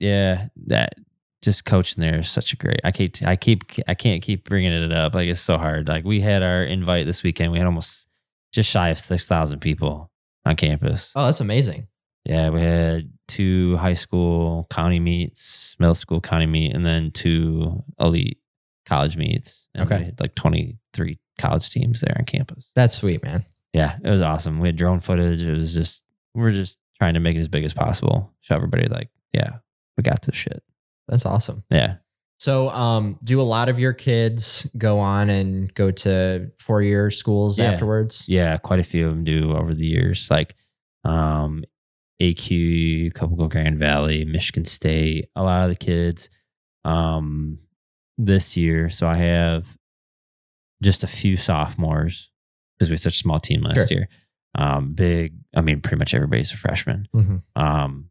[0.00, 0.94] yeah that
[1.42, 2.80] just coaching there is such a great.
[2.84, 5.14] I keep I keep I can't keep bringing it up.
[5.14, 5.88] Like it's so hard.
[5.88, 7.50] Like we had our invite this weekend.
[7.52, 8.06] We had almost
[8.52, 10.10] just shy of six thousand people
[10.44, 11.12] on campus.
[11.16, 11.88] Oh, that's amazing.
[12.24, 17.82] Yeah, we had two high school county meets, middle school county meet, and then two
[18.00, 18.38] elite
[18.86, 19.68] college meets.
[19.74, 19.98] And Okay.
[19.98, 22.70] we had like twenty three college teams there on campus.
[22.74, 23.44] That's sweet, man.
[23.72, 24.60] Yeah, it was awesome.
[24.60, 25.42] We had drone footage.
[25.42, 26.04] It was just
[26.34, 28.32] we're just trying to make it as big as possible.
[28.40, 29.58] Show everybody like, yeah,
[29.96, 30.62] we got this shit.
[31.08, 31.64] That's awesome.
[31.70, 31.96] Yeah.
[32.38, 37.10] So, um, do a lot of your kids go on and go to four year
[37.10, 37.70] schools Yeah.
[37.72, 38.24] afterwards?
[38.28, 40.28] Yeah, quite a few of them do over the years.
[40.30, 40.54] Like
[41.04, 41.64] um
[42.22, 46.28] AQ, a couple go Grand Valley, Michigan State, a lot of the kids
[46.84, 47.58] um
[48.18, 48.88] this year.
[48.90, 49.66] So I have
[50.82, 52.30] just a few sophomores
[52.78, 53.98] because we had such a small team last Sure.
[53.98, 54.08] year.
[54.56, 57.08] Um big I mean pretty much everybody's a freshman.
[57.14, 57.36] Mm-hmm.
[57.62, 58.10] um,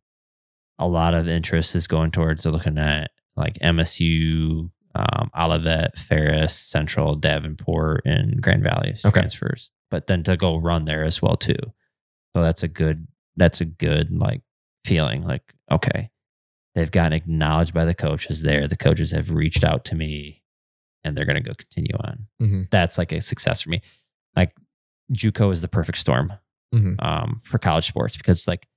[0.80, 7.16] a lot of interest is going towards looking at like MSU, um, Olivet, Ferris, Central,
[7.16, 9.22] Davenport, and Grand Valley Okay.
[9.22, 9.72] transfers.
[9.92, 11.56] But then to go run there as well too.
[12.36, 13.08] So that's a good.
[13.38, 14.42] That's a good like
[14.86, 15.24] feeling.
[15.24, 16.10] Like okay,
[16.76, 18.68] they've gotten acknowledged by the coaches there.
[18.68, 20.42] The coaches have reached out to me,
[21.04, 22.28] and they're going to go continue on.
[22.42, 22.70] Mhm.
[22.72, 23.82] That's like a success for me.
[24.36, 24.56] Like
[25.12, 26.34] JUCO is the perfect storm
[26.74, 26.96] Mhm.
[27.04, 28.68] um, for college sports because it's like,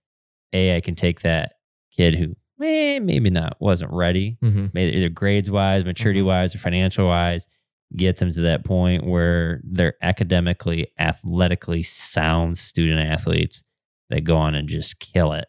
[0.52, 1.54] a I can take that
[1.92, 2.34] kid who
[2.64, 4.66] eh, maybe not wasn't ready, Mm-hmm.
[4.72, 7.46] maybe either grades wise, maturity wise, or financial wise,
[7.96, 13.62] get them to that point where they're academically, athletically sound student athletes
[14.10, 15.46] that go on and just kill it.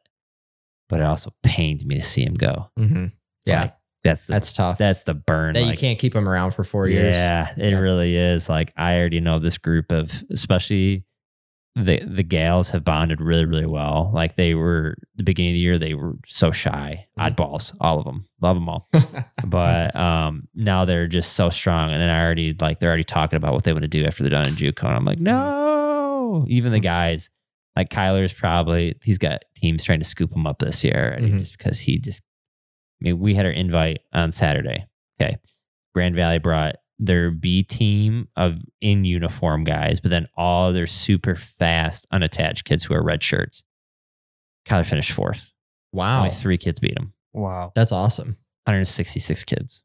[0.90, 2.70] But it also pains me to see him go.
[2.80, 3.08] Mm-hmm.
[3.46, 3.74] Yeah, Like,
[4.04, 4.78] that's the that's tough.
[4.78, 5.54] that's the burn.
[5.54, 7.14] that you can't keep them around for four years.
[7.14, 7.80] yeah, it Yeah.
[7.80, 8.48] really is.
[8.50, 11.04] Like I already know this group of, especially
[11.76, 14.10] the the gals have bonded really really well.
[14.14, 17.36] Like they were the beginning of the year, they were so shy, Mhm.
[17.36, 18.88] oddballs, all of them, love them all.
[19.46, 23.38] but um, now they're just so strong, and then I already like they're already talking
[23.38, 24.86] about what they want to do after they're done in JUCO.
[24.88, 26.46] And I'm like, no.
[26.48, 27.30] Even the guys,
[27.78, 31.40] like Kyler's probably he's got teams trying to scoop him up this year, and Mhm.
[31.40, 32.22] just because he just.
[33.02, 34.86] I mean, we had our invite on Saturday.
[35.22, 35.38] Okay,
[35.94, 41.36] Grand Valley brought their B team of in uniform guys, but then all their super
[41.36, 43.64] fast unattached kids who are red shirts.
[44.68, 45.52] Kyler finished fourth.
[45.94, 47.14] wow, Only three kids beat him.
[47.34, 47.72] Wow.
[47.76, 48.36] that's awesome.
[48.66, 49.84] 166 kids.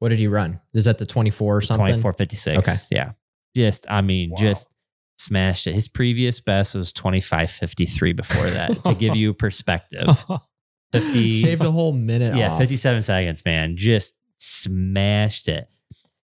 [0.00, 0.60] What did he run?
[0.74, 1.86] Is that the twenty four or something?
[2.02, 2.58] 2456.
[2.58, 2.76] Okay.
[3.00, 3.12] Yeah.
[3.54, 4.36] Just, I mean, Wow.
[4.38, 4.74] just
[5.18, 5.74] smashed it.
[5.74, 10.24] His previous best was 2553 before that to give you perspective.
[10.92, 12.36] 50, Shaved a whole minute.
[12.36, 12.58] yeah, off.
[12.60, 13.76] 57 seconds, man.
[13.76, 15.68] Just smashed it.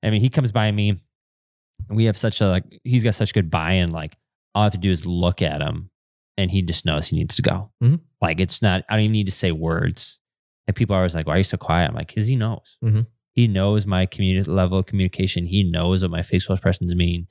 [0.03, 0.91] I mean, he comes by me.
[1.89, 3.91] And We have such a, like, he's got such good buy in.
[3.91, 4.17] Like,
[4.55, 5.91] all I have to do is look at him
[6.37, 7.71] and he just knows he needs to go.
[7.83, 8.01] Mhm.
[8.21, 10.19] Like, it's not, I don't even need to say words.
[10.67, 11.89] And people are always like, why are you so quiet?
[11.89, 12.77] I'm like, because he knows.
[12.85, 13.07] Mhm.
[13.35, 15.47] He knows my community level of communication.
[15.47, 17.27] He knows what my facial expressions mean.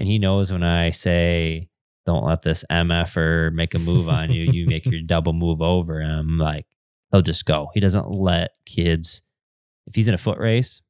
[0.00, 1.68] And he knows when I say,
[2.06, 6.00] don't let this MF make a move on you, you make your double move over
[6.00, 6.38] him.
[6.38, 6.66] Like,
[7.12, 7.68] he'll just go.
[7.74, 9.20] He doesn't let kids,
[9.86, 10.80] if he's in a foot race,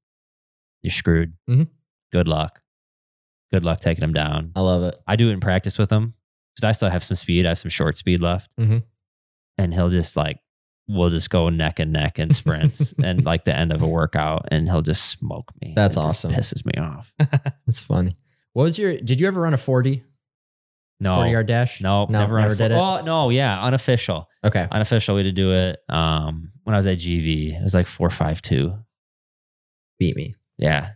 [0.83, 1.35] you're screwed.
[1.49, 1.69] Mhm.
[2.13, 2.61] Good luck.
[3.53, 4.53] Good luck taking him down.
[4.55, 4.95] I love it.
[5.09, 6.15] I do it in practice with him
[6.55, 7.45] because I still have some speed.
[7.47, 8.51] I have some short speed left.
[8.57, 8.85] Mhm.
[9.59, 10.39] And he'll just like
[10.89, 14.47] we'll just go neck and neck in sprints and like the end of a workout,
[14.51, 15.73] and he'll just smoke me.
[15.77, 16.33] That's It awesome.
[16.33, 17.13] pisses me off.
[17.19, 18.17] That's funny.
[18.53, 18.97] What was your?
[18.97, 20.03] Did you ever run a 40?
[21.03, 21.81] No, 40 yard dash?
[21.81, 22.75] no, no, never, never did it.
[22.75, 24.67] Oh no, yeah, unofficial, Okay.
[24.71, 25.79] unofficial way to do it.
[25.89, 28.75] Um, when I was at GV, it was like four five two.
[29.99, 30.35] Beat me.
[30.59, 30.91] Yeah,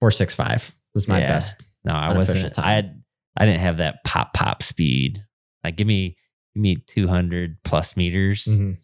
[0.00, 1.28] 465 was my Yeah.
[1.28, 1.70] best.
[1.84, 2.54] no, I wasn't.
[2.54, 2.64] time.
[2.64, 3.02] I had,
[3.36, 5.22] I didn't have that pop pop speed.
[5.62, 6.16] Like, give me,
[6.54, 8.44] give me two hundred plus meters.
[8.46, 8.78] Mhm.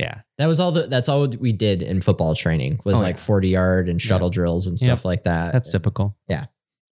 [0.00, 3.16] Yeah, That was all the, that's all we did in football training was Oh, like
[3.16, 3.22] yeah.
[3.22, 4.86] 40 yard and shuttle drills and Yeah.
[4.86, 5.52] stuff like that.
[5.52, 6.16] that's typical.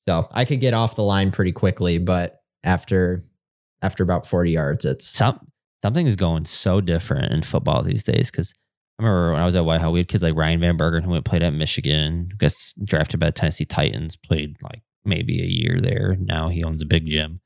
[0.09, 3.24] So I could get off the line pretty quickly, but after
[3.82, 5.38] after about 40 yards, it's some
[5.82, 8.30] something is going so different in football these days.
[8.30, 8.54] Because
[8.98, 11.11] I remember when I was at Whitehall, we had kids like Ryan Van Bergen who
[11.11, 15.80] went played at Michigan, gets drafted by the Tennessee Titans, played like maybe a year
[15.80, 16.16] there.
[16.20, 17.40] Now he owns a big gym.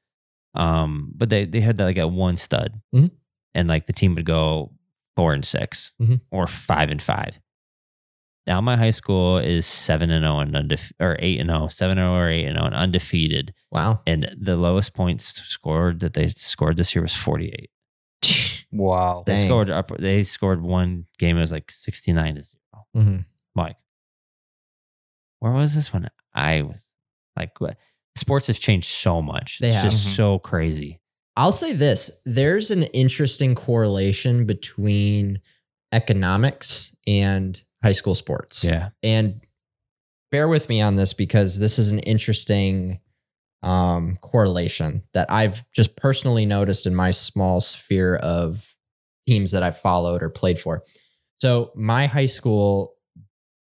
[0.55, 3.11] Um, but they they had that like at one stud, Mhm.
[3.55, 4.73] and like the team would go
[5.17, 6.21] four and 6 Mhm.
[6.31, 7.39] or five and five.
[8.47, 11.99] Now my high school is seven and zero and undefeated, or eight and zero, seven
[11.99, 13.55] and zero or eight and zero and undefeated.
[13.71, 14.01] wow.
[14.07, 17.71] And the lowest points scored that they scored this year was forty eight.
[18.73, 19.25] Wow.
[19.27, 19.47] They Dang.
[19.49, 19.91] scored up.
[19.99, 21.37] They scored one game.
[21.37, 22.87] It was like sixty nine to zero.
[22.97, 23.25] Mhm.
[23.57, 23.77] Like,
[25.41, 26.95] where was this when I was
[27.37, 27.61] like?
[27.61, 27.79] What?
[28.17, 29.59] Sports have changed so much.
[29.59, 29.85] They it's have.
[29.91, 30.17] just Mhm.
[30.17, 31.01] so crazy.
[31.37, 35.41] I'll say this there's an interesting correlation between
[35.93, 38.65] economics and high school sports.
[38.65, 38.91] Yeah.
[39.03, 39.41] And
[40.31, 43.01] bear with me on this because this is an interesting
[43.63, 48.75] um, correlation that I've just personally noticed in my small sphere of
[49.27, 50.83] teams that I've followed or played for.
[51.41, 52.95] So my high school,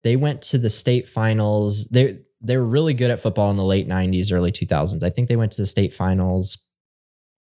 [0.03, 1.85] they went to the state finals.
[1.85, 5.01] They they were really good at football in the late 90s, early 2000s.
[5.01, 6.59] I think they went to the state finals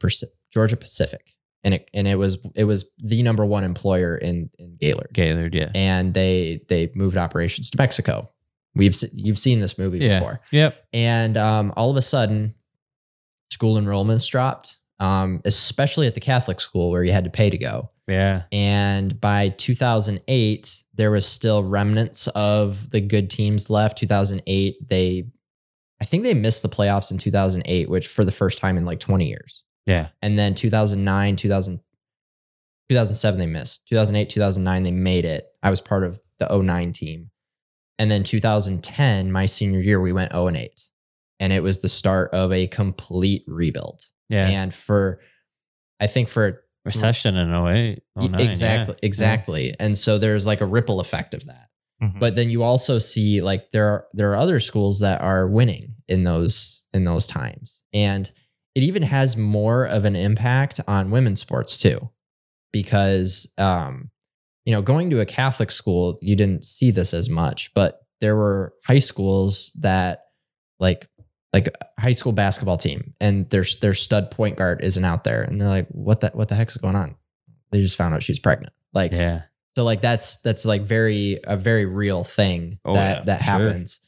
[0.52, 1.32] Georgia Pacific.
[1.64, 5.10] And it and it was it was the number one employer in in Gaylord.
[5.12, 5.52] Gaylord.
[5.54, 5.70] Yeah.
[5.74, 8.30] And they they moved operations to Mexico.
[8.76, 10.20] We've you've seen this movie Yeah.
[10.20, 10.38] before.
[10.52, 10.76] Yep.
[10.92, 12.54] And um, all of a sudden,
[13.50, 17.58] school enrollments dropped, um, especially at the Catholic school where you had to pay to
[17.58, 17.90] go.
[18.06, 18.44] Yeah.
[18.52, 23.98] And by 2008, there was still remnants of the good teams left.
[23.98, 25.28] 2008, they,
[26.00, 29.00] I think they missed the playoffs in 2008, which for the first time in like
[29.00, 29.64] 20 years.
[29.86, 30.08] Yeah.
[30.22, 31.80] And then 2009, 2000,
[32.88, 33.86] 2007, they missed.
[33.88, 35.46] 2008, 2009, they made it.
[35.62, 37.30] I was part of the 09 team.
[37.98, 40.85] And then 2010, my senior year, we went 0 and 8.
[41.40, 44.02] And it was the start of a complete rebuild.
[44.28, 44.48] Yeah.
[44.48, 45.20] And for,
[46.00, 48.00] I think for Recession in 08.
[48.14, 49.06] Y- 09, exactly yeah.
[49.06, 51.68] exactly and so there's like a ripple effect of that
[52.00, 52.20] Mhm.
[52.20, 55.94] but then you also see like there are there are other schools that are winning
[56.06, 58.30] in those in those times and
[58.76, 62.08] it even has more of an impact on women's sports too
[62.72, 64.10] because um
[64.64, 68.36] you know going to a catholic school you didn't see this as much but there
[68.36, 70.20] were high schools that
[70.78, 71.08] like
[71.52, 71.68] like
[71.98, 75.68] high school basketball team and their their stud point guard isn't out there and they're
[75.68, 77.14] like what the what the heck's going on
[77.72, 79.42] they just found out she's pregnant like Yeah.
[79.74, 83.44] so like that's that's like very a very real thing Oh, that yeah, that for
[83.44, 83.52] sure.
[83.68, 84.00] happens.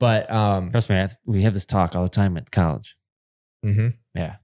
[0.00, 2.96] But um Trust me, I, we have this talk all the time at college.
[3.64, 4.36] mm-hmm Yeah.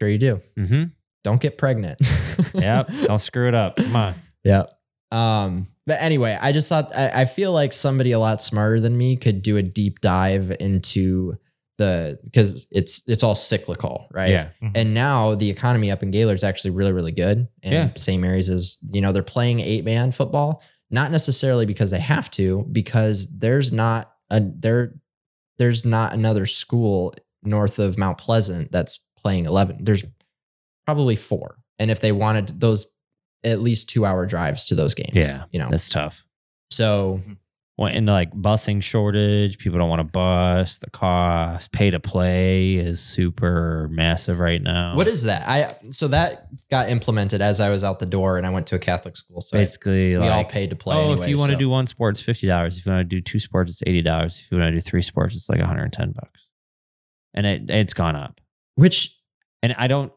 [0.00, 0.40] sure you do.
[0.58, 0.84] Mm-hmm.
[1.22, 1.98] Don't get pregnant.
[2.54, 2.90] Yep.
[3.06, 3.76] Don't screw it up.
[3.76, 4.14] Come on.
[4.44, 4.70] Yep.
[5.12, 8.96] Um but anyway, I just thought I, I feel like somebody a lot smarter than
[8.96, 11.34] me could do a deep dive into
[11.78, 14.30] the because it's it's all cyclical, right?
[14.30, 14.44] Yeah.
[14.62, 14.68] Mm-hmm.
[14.76, 17.48] And now the economy up in Gaylord is actually really, really good.
[17.62, 17.90] And Yeah.
[17.96, 22.30] same areas as, you know, they're playing eight man football, not necessarily because they have
[22.32, 24.94] to, because there's not a there
[25.58, 29.84] there's not another school north of Mount Pleasant that's playing 11.
[29.84, 30.04] There's
[30.86, 31.56] probably four.
[31.78, 32.86] And if they wanted those
[33.44, 35.44] at least two hour drives to those games, Yeah.
[35.52, 36.24] you know, That's tough.
[36.70, 37.32] so mm-hmm.
[37.76, 39.58] Went into like busing shortage.
[39.58, 40.78] People don't want to bus.
[40.78, 44.94] The cost, pay to play is super massive right now.
[44.94, 45.48] what is that?
[45.48, 48.76] I, so that got implemented as I was out the door and I went to
[48.76, 49.40] a Catholic school.
[49.40, 50.94] So I- basically we like all paid to play.
[50.94, 52.78] oh, anyway, if you want to so- do one sport, it's fifty dollars.
[52.78, 54.38] If you want to do two sports, it's eighty dollars.
[54.38, 56.46] If you want to do three sports, it's like one hundred and ten bucks.
[57.34, 58.40] And it it's gone up.
[58.76, 59.18] which
[59.64, 60.12] And I don't.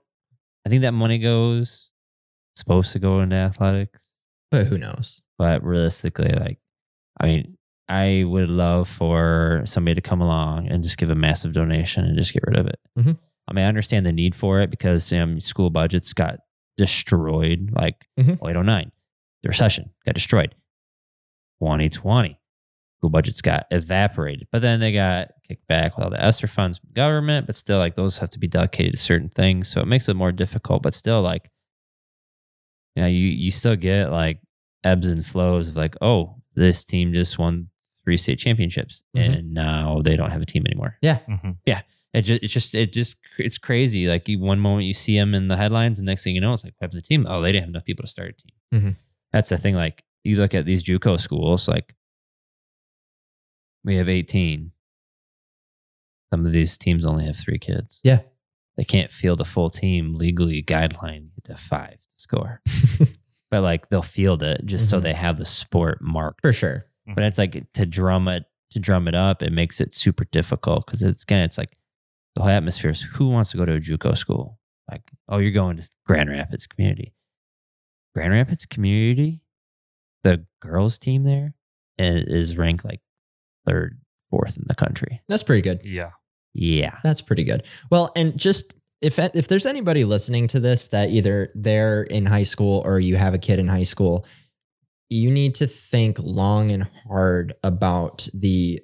[0.63, 1.89] I think that money goes
[2.55, 4.13] supposed to go into athletics,
[4.51, 5.21] but who knows?
[5.39, 6.59] but realistically, like,
[7.19, 7.57] I mean,
[7.89, 12.17] I would love for somebody to come along and just give a massive donation and
[12.17, 12.79] just get rid of it.
[12.97, 13.17] Mhm.
[13.47, 16.39] I mean, I understand the need for it because um, school budgets got
[16.75, 17.71] destroyed.
[17.73, 18.37] Like Mhm.
[18.41, 18.91] 0809,
[19.43, 20.53] the recession got destroyed.
[21.59, 22.37] 2020,
[22.99, 26.77] school budgets got evaporated, but then they got kicked back with all the ESSER funds
[26.77, 27.47] from government.
[27.47, 30.15] But still, like those have to be dedicated to certain things, so it makes it
[30.15, 30.83] more difficult.
[30.83, 31.49] But still, like,
[32.95, 34.39] you know, you you still get like
[34.83, 37.69] ebbs and flows of like, oh, this team just won
[38.03, 39.37] three state championships, Mhm.
[39.39, 40.97] and now they don't have a team anymore.
[41.03, 41.57] Mhm.
[41.65, 41.81] Yeah.
[42.13, 44.07] It just, it's just, it just, it's crazy.
[44.07, 46.53] Like you, one moment you see them in the headlines, and next thing you know,
[46.53, 47.25] it's like, what happened to the team?
[47.27, 48.33] Oh, they didn't have enough people to start a
[48.77, 48.81] team.
[48.93, 48.95] Mhm.
[49.31, 49.75] That's the thing.
[49.75, 51.93] Like you look at these JUCO schools, like
[53.83, 54.71] we have 18.
[56.33, 57.99] Some of these teams only have three kids.
[58.03, 58.21] Yeah.
[58.77, 61.23] They can't field a full team legally guideline.
[61.25, 62.61] You get to have five to score.
[63.51, 65.03] but like they'll field it just so Mhm.
[65.03, 66.85] they have the sport marked For sure.
[67.15, 70.85] but it's like to drum it to drum it up it makes it super difficult
[70.85, 71.77] because it's again it's like
[72.35, 74.59] the whole atmosphere is who wants to go to a juco school
[74.91, 77.13] like oh you're going to grand rapids community
[78.13, 79.41] grand rapids community
[80.23, 81.53] the girls team there
[81.97, 82.99] is ranked like
[83.65, 85.79] third fourth in the country That's pretty good.
[85.85, 86.11] Yeah.
[86.53, 87.63] yeah That's pretty good.
[87.89, 92.43] Well, and just if if there's anybody listening to this that either they're in high
[92.43, 94.25] school or you have a kid in high school,
[95.09, 98.79] you need to think long and hard about the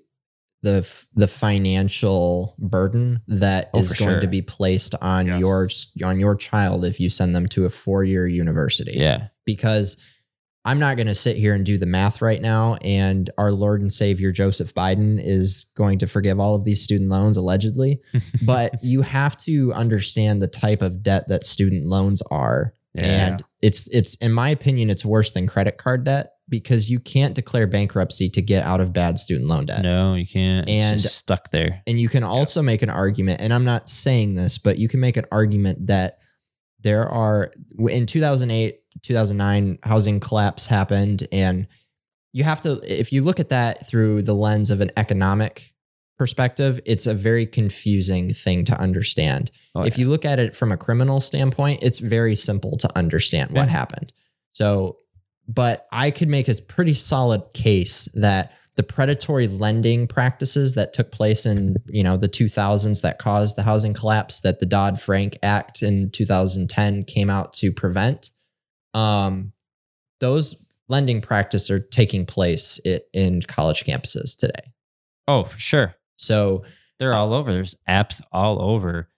[0.62, 4.22] the the financial burden that Oh, is going sure.
[4.22, 5.40] to be placed on Yes.
[5.40, 5.70] your
[6.08, 9.98] on your child if you send them to a four-year university yeah because
[10.66, 12.76] I'm not going to sit here and do the math right now.
[12.76, 17.10] And our Lord and Savior Joseph Biden is going to forgive all of these student
[17.10, 18.00] loans allegedly.
[18.46, 22.74] but you have to understand the type of debt that student loans are.
[22.94, 27.00] yeah And it's it's in my opinion, it's worse than credit card debt because you
[27.00, 29.82] can't declare bankruptcy to get out of bad student loan debt.
[29.82, 33.40] no you can't it's And- just stuck there And you can also make an argument,
[33.42, 36.20] and I'm not saying this, but you can make an argument that
[36.84, 41.68] there are in 2008, 2009, housing collapse happened, and
[42.32, 45.74] you have to, if you look at that through the lens of an economic
[46.18, 49.52] perspective, it's a very confusing thing to understand.
[49.76, 50.04] Oh, if yeah.
[50.04, 54.14] you look at it from a criminal standpoint, it's very simple to understand what happened.
[54.52, 54.98] So,
[55.48, 61.12] but I could make a pretty solid case that the predatory lending practices that took
[61.12, 65.38] place in you know the 2000s that caused the housing collapse that the Dodd Frank
[65.44, 68.32] Act in 2010 came out to prevent,
[68.94, 69.54] um,
[70.20, 70.56] those
[70.90, 74.72] lending practices are taking place i- in college campuses today.
[75.28, 76.64] oh for sure So
[77.00, 77.52] They're all over.
[77.52, 79.10] There's apps all over.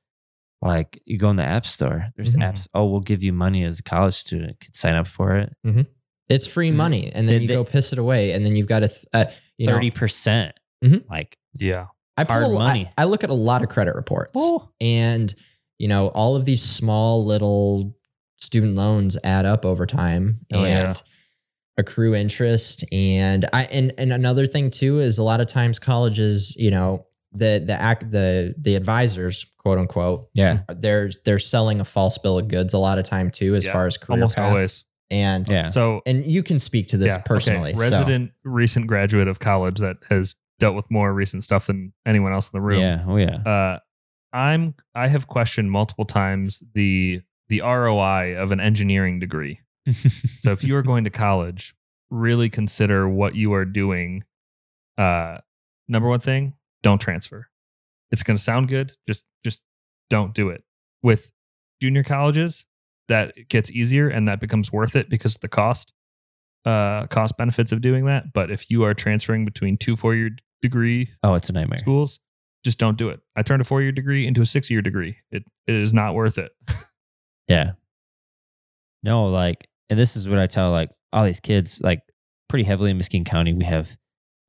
[0.62, 2.42] Like you go in the app store, there's Mhm.
[2.42, 2.68] apps.
[2.74, 4.60] Oh, we'll give you money as a college student.
[4.60, 5.54] Could sign up for it.
[6.28, 6.76] it's free Mhm.
[6.76, 8.88] money, and then They- you they- go piss it away, and then you've got to,
[8.88, 9.26] th- uh,
[9.58, 10.54] you Thirty percent.
[10.84, 11.10] Mhm.
[11.10, 11.88] Like Yeah.
[12.18, 12.90] I pull hard a- I- money.
[12.98, 15.34] I, look at a lot of credit reports, oh, and
[15.80, 17.96] you know, all of these small little
[18.38, 20.90] student loans add up over time, Oh, yeah.
[20.90, 21.04] and
[21.78, 22.86] accrue interest.
[22.94, 27.06] And I and and another thing too is a lot of times colleges, you know,
[27.34, 32.40] the the act the the advisors, quote unquote, yeah, they're they're selling a false bill
[32.40, 34.50] of goods a lot of time too, as Yeah, far as career Almost paths.
[34.54, 34.86] always.
[35.12, 35.70] And yeah.
[35.70, 37.24] So and you can speak to this yeah, okay.
[37.26, 37.74] personally.
[37.74, 42.32] so- Resident recent graduate of college that has dealt with more recent stuff than anyone
[42.34, 42.80] else in the room.
[42.80, 43.04] Yeah.
[43.08, 43.38] Oh yeah.
[43.46, 43.80] uh,
[44.34, 49.60] I'm I have questioned multiple times the the ROI of an engineering degree.
[50.42, 51.74] So if you are going to college,
[52.12, 54.24] really consider what you are doing.
[54.98, 55.40] Uh,
[55.88, 56.54] number one thing,
[56.84, 57.48] don't transfer.
[58.12, 58.94] It's going to sound good.
[59.08, 59.62] Just just
[60.10, 60.64] don't do it.
[61.02, 61.32] With
[61.82, 62.66] junior colleges,
[63.08, 65.94] that gets easier and that becomes worth it because of the cost
[66.66, 68.34] uh cost benefits of doing that.
[68.34, 70.32] But if you are transferring between two four year
[70.62, 71.78] degree oh, it's a nightmare.
[71.78, 72.20] schools,
[72.64, 73.20] just don't do it.
[73.36, 75.18] I turned a four year degree into a six year degree.
[75.32, 76.52] It it is not worth it.
[77.48, 77.74] Yeah.
[79.04, 82.02] No, like, and this is what I tell like all these kids, like
[82.50, 83.96] pretty heavily in Muskegon County, we have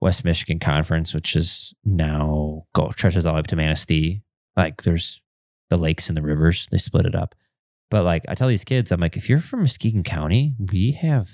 [0.00, 4.22] West Michigan Conference, which is now go stretches all the way up to Manistee.
[4.56, 5.20] Like there's
[5.68, 7.34] the lakes and the rivers, they split it up.
[7.90, 11.30] But like I tell these kids, I'm like, if you're from Muskegon County, we have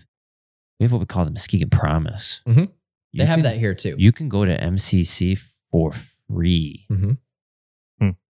[0.78, 2.42] we have what we call the Muskegon Promise.
[2.46, 2.70] Mhm.
[3.14, 3.94] They have can- that here too.
[3.98, 5.38] You can go to MCC
[5.70, 6.86] for free.
[6.90, 7.18] Mhm.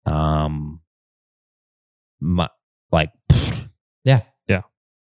[0.07, 0.81] Um,
[2.21, 2.49] my,
[2.93, 3.11] like
[4.05, 4.63] yeah, yeah.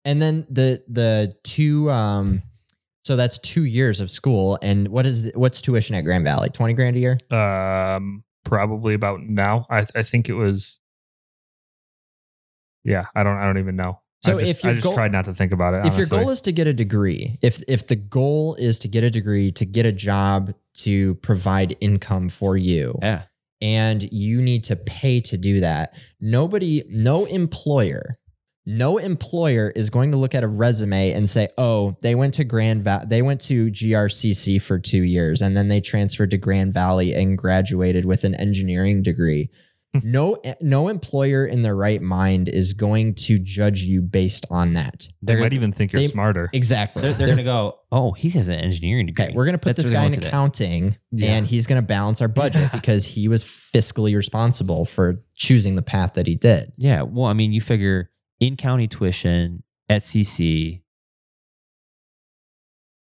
[0.04, 2.44] And then the the two um
[3.04, 4.60] so that's two years of school.
[4.62, 6.50] And what is what's tuition at Grand Valley?
[6.50, 7.18] Twenty grand a year?
[7.32, 9.66] Um, probably about now.
[9.70, 10.80] I I think it was.
[12.86, 13.36] Yeah, I don't.
[13.36, 14.00] I don't even know.
[14.24, 15.86] So I just, if your I just goal- tried not to think about it.
[15.86, 19.04] If your goal is to get a degree, if if the goal is to get
[19.04, 23.24] a degree to get a job to provide income for you, yeah,
[23.62, 25.94] and you need to pay to do that.
[26.22, 28.18] Nobody, no employer,
[28.66, 32.44] no employer is going to look at a resume and say, "Oh, they went to
[32.44, 36.74] Grand Valley, they went to GRCC for 2 years and then they transferred to Grand
[36.74, 39.50] Valley and graduated with an engineering degree."
[40.04, 45.08] No no employer in their right mind is going to judge you based on that.
[45.22, 46.50] They They're, might even think you're they- smarter.
[46.54, 47.02] Exactly.
[47.02, 49.26] they're, they're going to go, oh, he has an engineering degree.
[49.26, 51.36] Okay, we're gonna put That's this guy in accounting, Yeah.
[51.36, 56.14] and he's gonna balance our budget because he was fiscally responsible for choosing the path
[56.16, 56.72] that he did.
[56.78, 57.02] Yeah.
[57.04, 60.82] Well, I mean, you figure in county tuition at CC,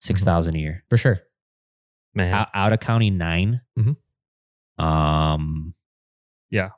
[0.01, 0.83] 6000 a year.
[0.89, 1.19] For sure.
[2.13, 2.33] Man.
[2.33, 3.95] Out, out of county 9 Mhm.
[4.83, 5.73] Um,
[6.53, 6.69] Yeah.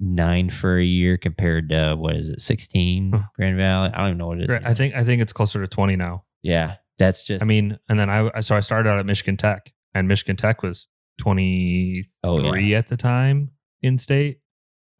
[0.00, 3.22] nine for a year compared to what is it, 16 Huh.
[3.36, 3.90] Grand Valley?
[3.92, 4.48] I don't even know what it is.
[4.50, 6.24] Right, I think I think it's closer to 20 now.
[6.42, 6.76] yeah.
[6.98, 10.08] That's just, I mean, and then I so I started out at Michigan Tech, and
[10.08, 12.78] Michigan Tech was 23 oh, yeah.
[12.78, 13.52] at the time
[13.82, 14.40] in state,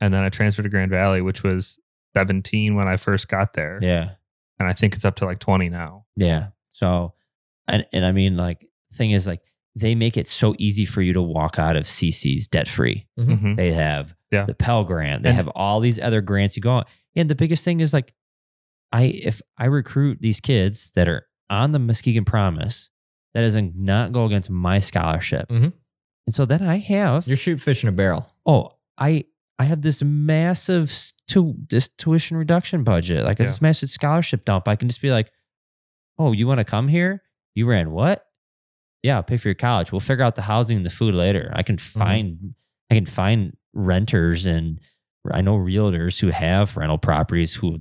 [0.00, 1.80] and then I transferred to Grand Valley, which was
[2.14, 4.10] 17 when I first got there, Yeah.
[4.60, 6.04] and I think it's up to like 20 now.
[6.14, 6.48] Yeah.
[6.70, 7.14] So,
[7.66, 9.40] and and I mean, like, thing is, like,
[9.78, 13.06] they make it so easy for you to walk out of CC's debt free.
[13.18, 13.38] Mhm.
[13.38, 13.56] Mhm.
[13.56, 14.44] They have Yeah.
[14.44, 15.22] the Pell Grant.
[15.22, 16.84] They And- have all these other grants you go on.
[17.16, 18.14] And the biggest thing is like,
[18.92, 22.90] I if I recruit these kids that are on the Muskegon Promise,
[23.34, 25.48] that doesn't not go against my scholarship.
[25.48, 25.72] Mhm.
[26.26, 28.32] And so then I have You're shoot fish in a barrel.
[28.46, 29.24] oh I
[29.60, 33.46] I have this massive s- tu- this tuition reduction budget, like Yeah.
[33.46, 34.68] this massive scholarship dump.
[34.68, 35.32] I can just be like,
[36.18, 37.22] oh, you want to come here?
[37.56, 38.24] You ran what?
[39.03, 39.92] Yeah, I'll pay for your college.
[39.92, 41.53] We'll figure out the housing and the food later.
[41.55, 42.55] I can find
[42.90, 44.80] I can find renters and
[45.30, 47.80] I know realtors who have rental properties who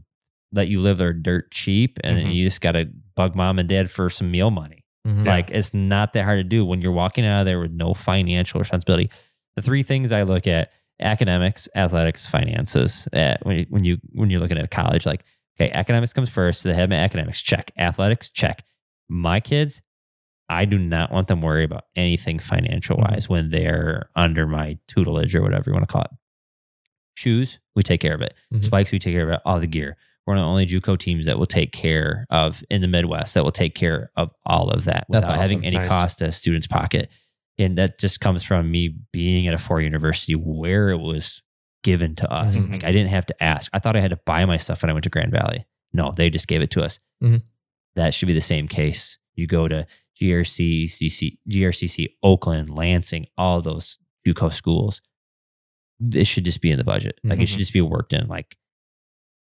[0.54, 2.36] let you live there dirt cheap, and then Mhm.
[2.36, 4.84] you just got to bug mom and dad for some meal money.
[5.08, 5.26] Mhm.
[5.26, 7.94] Like it's not that hard to do when you're walking out of there with no
[7.94, 9.10] financial responsibility.
[9.56, 13.08] The three things I look at: academics, athletics, finances.
[13.14, 15.24] Uh, when you, when you when you're looking at college, like
[15.60, 16.62] okay, academics comes first.
[16.62, 18.64] So they have my academics check, athletics check.
[19.10, 19.82] My kids,
[20.50, 25.36] I do not want them worry about anything financial wise when they're under my tutelage
[25.36, 26.12] or whatever you want to call it.
[27.16, 28.34] Shoes, we take care of it.
[28.54, 28.64] Mhm.
[28.64, 29.42] Spikes, we take care of it.
[29.46, 29.98] All the gear.
[30.26, 33.34] We're one of the only JUCO teams that will take care of in the Midwest
[33.34, 35.88] that will take care of all of that That's without having any Nice.
[35.88, 37.10] cost to a student's pocket.
[37.58, 41.42] And that just comes from me being at a four university where it was
[41.84, 42.56] given to us.
[42.56, 42.72] Mhm.
[42.72, 43.72] Like I didn't have to ask.
[43.74, 45.66] I thought I had to buy my stuff when I went to Grand Valley.
[45.94, 47.00] No, they just gave it to us.
[47.24, 47.42] Mhm.
[47.96, 49.18] That should be the same case.
[49.34, 49.88] You go to
[50.22, 55.02] GRC, CC, GRCC, Oakland, Lansing, all those JUCO schools.
[56.00, 57.20] This should just be in the budget.
[57.24, 57.48] Like it Mhm.
[57.48, 58.28] should just be worked in.
[58.28, 58.58] Like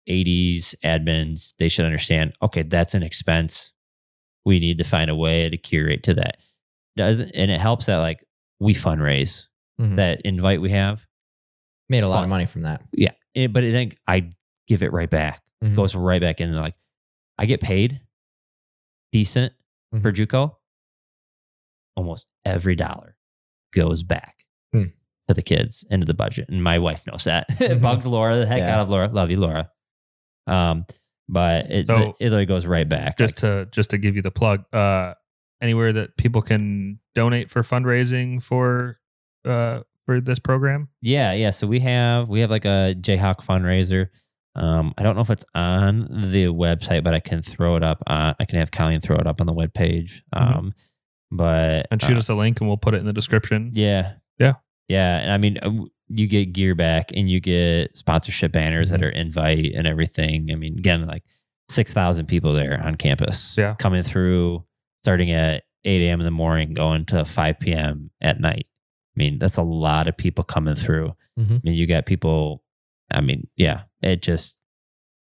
[0.09, 2.33] 80s admins, they should understand.
[2.43, 3.73] Okay, that's an expense.
[4.45, 6.39] We need to find a way to curate to that.
[6.97, 8.25] Doesn't and it helps that like
[8.61, 9.47] we fundraise
[9.81, 9.97] Mhm.
[9.97, 11.07] that invite we have.
[11.89, 12.25] Made a lot fun.
[12.25, 12.83] of money from that.
[12.93, 14.31] Yeah, it, but then I
[14.67, 15.43] give it right back.
[15.63, 15.77] Mhm.
[15.77, 16.53] Goes right back in.
[16.55, 16.75] Like
[17.39, 18.01] I get paid
[19.13, 19.53] decent
[20.03, 20.55] for JUCO.
[21.99, 23.17] Almost every dollar
[23.75, 24.37] goes back
[24.73, 24.85] Hmm.
[25.27, 27.47] to the kids into the budget, and my wife knows that.
[27.61, 27.83] it Mhm.
[27.83, 28.75] bugs Laura the heck Yeah.
[28.77, 29.09] out of Laura.
[29.09, 29.69] Love you, Laura.
[30.47, 30.87] Um,
[31.29, 33.19] but it So, it literally goes right back.
[33.19, 35.15] Just to just to give you the plug, uh,
[35.61, 38.99] anywhere that people can donate for fundraising for
[39.45, 40.89] uh for this program.
[41.03, 41.51] Yeah, yeah.
[41.51, 44.09] So we have we have like a Jayhawk fundraiser.
[44.55, 48.03] Um, I don't know if it's on the website, but I can throw it up.
[48.07, 50.23] Uh, I can have Colleen throw it up on the webpage.
[50.35, 50.57] Mhm.
[50.57, 50.75] Um,
[51.31, 53.71] but And shoot uh, us a link, and we'll put it in the description.
[53.75, 54.55] Yeah, Yeah.
[54.89, 55.19] yeah.
[55.19, 59.05] And I mean, uh, you get gear back, and you get sponsorship banners that Mhm.
[59.05, 60.51] are invite and everything.
[60.51, 61.23] I mean, again, like
[61.69, 63.55] six thousand people there on campus.
[63.59, 63.75] Yeah.
[63.75, 64.65] coming through,
[65.03, 66.21] starting at eight a.m.
[66.21, 68.11] in the morning, going to five p.m.
[68.21, 68.67] at night.
[69.17, 71.15] I mean, that's a lot of people coming through.
[71.39, 71.57] Mhm.
[71.57, 72.63] I mean, you got people.
[73.11, 74.57] I mean, yeah, it just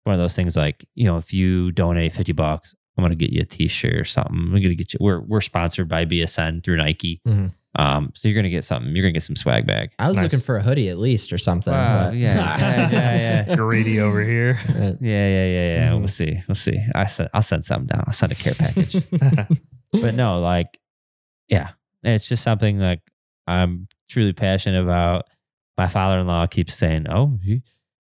[0.03, 0.55] one of those things.
[0.55, 4.05] Like you know, if you donate fifty bucks, I'm gonna get you a T-shirt or
[4.05, 4.51] something.
[4.53, 4.99] We're gonna get you.
[5.01, 7.21] We're we're sponsored by BSN through Nike.
[7.27, 7.53] Mhm.
[7.77, 8.95] Um, so you're gonna get something.
[8.95, 9.91] You're gonna get some swag bag.
[9.99, 10.23] I was Nice.
[10.23, 11.73] looking for a hoodie at least or something.
[11.73, 13.55] Wow, but- yeah, yeah, yeah, yeah.
[13.57, 14.57] Greedy over here.
[14.69, 15.89] Yeah, yeah, yeah, yeah.
[15.89, 15.99] Mhm.
[15.99, 16.41] We'll see.
[16.47, 16.79] We'll see.
[16.95, 18.05] I send, I'll send something down.
[18.07, 18.95] I'll send a care package.
[19.91, 20.79] but no, like,
[21.49, 21.71] yeah,
[22.03, 23.01] it's just something like
[23.45, 25.25] I'm truly passionate about.
[25.77, 27.61] My father-in-law keeps saying, "Oh, you,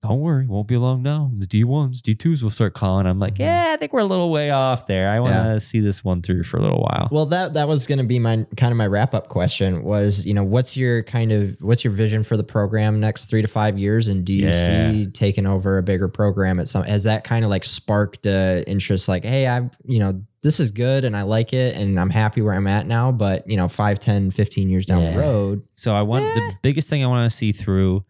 [0.04, 1.32] don't worry, won't be long now.
[1.38, 3.40] The D ones, D twos will start calling." I'm like, Mhm.
[3.40, 5.10] "Yeah, I think we're a little way off there.
[5.10, 7.88] I want to see this one through for a little while." Well, that that was
[7.88, 11.04] going to be my kind of my wrap up question was, you know, what's your
[11.04, 14.34] kind of what's your vision for the program next three to five years, and do
[14.34, 14.92] you Yeah.
[14.92, 16.84] see taking over a bigger program at some?
[16.84, 19.08] Has that kind of like sparked uh, interest?
[19.08, 22.42] Like, hey, I've you know this is good and I like it and I'm happy
[22.42, 23.12] where I'm at now.
[23.12, 25.12] But, you know, 5, 10, 15 years down Yeah.
[25.14, 26.34] the road, So I want Eh.
[26.36, 28.06] the biggest thing I want to see through,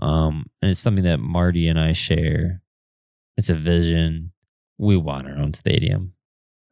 [0.00, 2.60] um, and it's something that Marty and I share.
[3.36, 4.32] It's a vision.
[4.78, 6.12] We want our own stadium.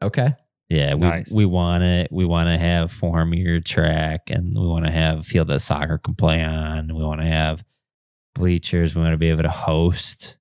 [0.03, 0.35] okay.
[0.71, 1.31] Yeah, we Nice.
[1.31, 2.11] we want it.
[2.11, 5.61] We want to have four meter track, and we want to have a field that
[5.61, 6.89] soccer can play on.
[6.95, 7.63] We want to have
[8.35, 8.95] bleachers.
[8.95, 10.39] We want to be able to host.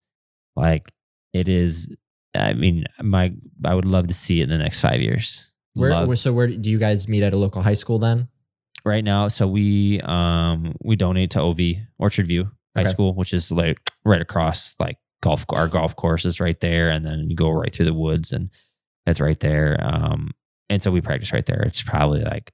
[0.56, 0.90] Like
[1.34, 1.94] it is.
[2.34, 3.34] I mean, my
[3.66, 5.52] I would love to see it in the next five years.
[5.74, 8.28] Where, Love- so where do you guys meet at a local high school then?
[8.86, 11.58] right now so we um we donate to ov
[12.00, 12.90] orchard view high Okay.
[12.90, 17.06] school which is like right across like golf our golf course is right there and
[17.06, 18.50] then you go right through the woods and
[19.06, 20.32] it's right there um
[20.70, 22.52] and so we practice right there it's probably like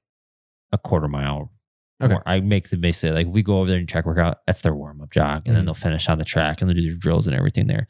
[0.72, 1.52] a quarter mile
[2.02, 2.14] Okay.
[2.14, 4.74] Or i make the basically like we go over there and track workout that's their
[4.74, 5.66] warm-up jog and then Mhm.
[5.66, 7.86] they'll finish on the track and they'll do their drills and everything there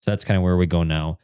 [0.00, 1.18] so that's kind of where we go now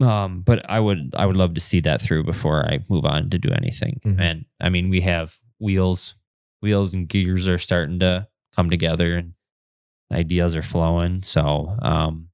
[0.00, 3.28] um, but I would I would love to see that through before I move on
[3.30, 4.00] to do anything.
[4.04, 4.18] Mhm.
[4.18, 6.14] And I mean, we have wheels,
[6.62, 9.34] wheels and gears are starting to come together, and
[10.12, 11.22] ideas are flowing.
[11.22, 12.28] So, um,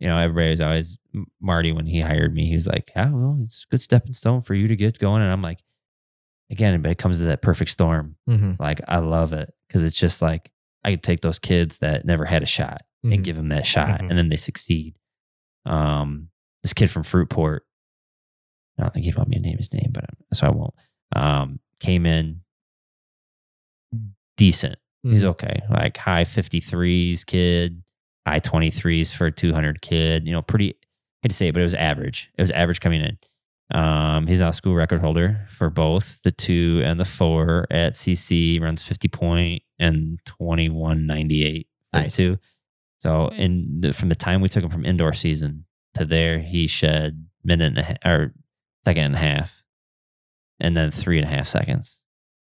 [0.00, 0.98] you know, everybody's always
[1.40, 2.46] Marty when he hired me.
[2.46, 5.22] He was like, "Yeah, well, it's a good stepping stone for you to get going."
[5.22, 5.62] And I'm like,
[6.50, 8.16] again, but it comes to that perfect storm.
[8.28, 8.54] Mm-hmm.
[8.58, 10.50] Like, I love it because it's just like
[10.84, 13.14] I could take those kids that never had a shot Mhm.
[13.14, 14.10] and give them that shot, Mhm.
[14.10, 14.96] and then they succeed.
[15.64, 16.28] Um,
[16.64, 17.60] this kid from Fruitport,
[18.78, 20.74] I don't think he'd want me to name his name, but so I won't.
[21.14, 22.40] Um, came in
[24.36, 24.78] decent.
[25.02, 25.28] He's Mhm.
[25.30, 27.82] okay, like high fifty threes kid,
[28.26, 30.26] high twenty threes for a two hundred kid.
[30.26, 30.74] You know, pretty.
[31.22, 32.30] Hate to say it, but it was average.
[32.36, 33.16] It was average coming in.
[33.78, 38.60] Um, he's now school record holder for both the two and the four at CC.
[38.60, 41.68] Runs fifty point and twenty one ninety eight.
[41.92, 42.16] Nice.
[42.16, 42.38] Two.
[43.00, 46.66] So, in the, from the time we took him from indoor season to there, he
[46.68, 48.34] shed minute and a half, or
[48.84, 49.62] second and a half,
[50.60, 52.01] and then three and a half seconds.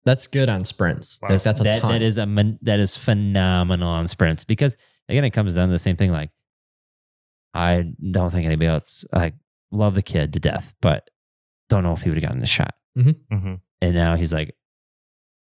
[0.07, 1.19] That's good on sprints.
[1.21, 1.29] Wow.
[1.29, 1.93] That's, that's a that, ton.
[1.93, 4.77] that is a that is phenomenal on sprints because
[5.11, 6.11] again, it comes down to the same thing.
[6.13, 6.31] Like,
[7.53, 9.35] I don't think anybody else like
[9.71, 11.11] love the kid to death, but
[11.69, 12.75] don't know if he would have gotten the shot.
[12.97, 13.55] Mm-hmm.
[13.83, 14.57] And now he's like,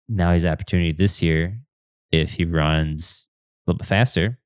[0.09, 1.59] now he's opportunity this year.
[2.11, 3.27] If he runs
[3.67, 4.39] a little bit faster,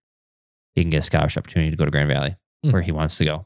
[0.76, 2.72] he can get a scholarship opportunity to go to Grand Valley Hmm.
[2.72, 3.46] where he wants to go.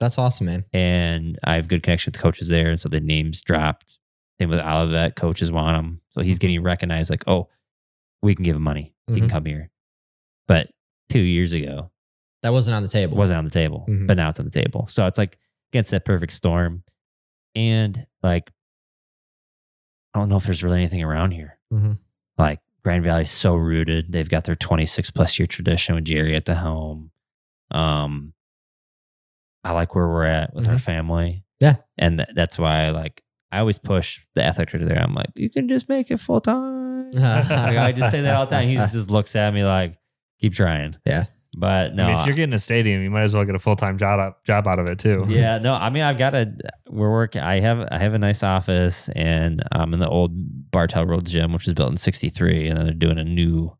[0.00, 0.64] That's awesome, man.
[0.72, 2.68] And I have good connection with the coaches there.
[2.68, 3.96] And so the names dropped.
[4.40, 6.00] Same with Olivet, coaches want him.
[6.10, 7.48] So he's getting recognized like, oh,
[8.22, 8.94] we can give him money.
[9.06, 9.32] He can Mhm.
[9.32, 9.70] come here.
[10.48, 10.70] But
[11.08, 11.90] two years ago,
[12.42, 13.16] That wasn't on the table.
[13.16, 14.06] wasn't on the table, Mhm.
[14.06, 14.86] but now it's on the table.
[14.88, 15.38] So it's like
[15.72, 16.82] against that perfect storm.
[17.54, 18.50] And like,
[20.14, 21.58] I don't know if there's really anything around here.
[21.72, 21.98] Mhm.
[22.38, 24.10] Like Grand Valley's so rooted.
[24.12, 27.10] They've got their 26 plus year tradition with Jerry at the helm.
[27.70, 28.34] Um,
[29.64, 30.80] I like where we're at with our Mhm.
[30.80, 31.44] family.
[31.60, 31.76] Yeah.
[31.96, 33.22] And th- that's why I like,
[33.52, 35.02] I always push the athletic director there.
[35.02, 36.74] I'm like, you can just make it full time.
[37.14, 38.68] Like, I just say that all the time.
[38.68, 39.96] He just looks at me like,
[40.40, 40.96] keep trying.
[41.06, 41.24] Yeah.
[41.56, 43.60] But no, I mean, if you're getting a stadium, you might as well get a
[43.60, 45.24] full time job out, job out of it too.
[45.28, 46.52] yeah, no, I mean, I've got a,
[46.90, 50.32] we're working, I have, I have a nice office and I'm in the old
[50.72, 52.66] Bartel Road gym, which was built in 63.
[52.68, 53.70] And then they're doing a new,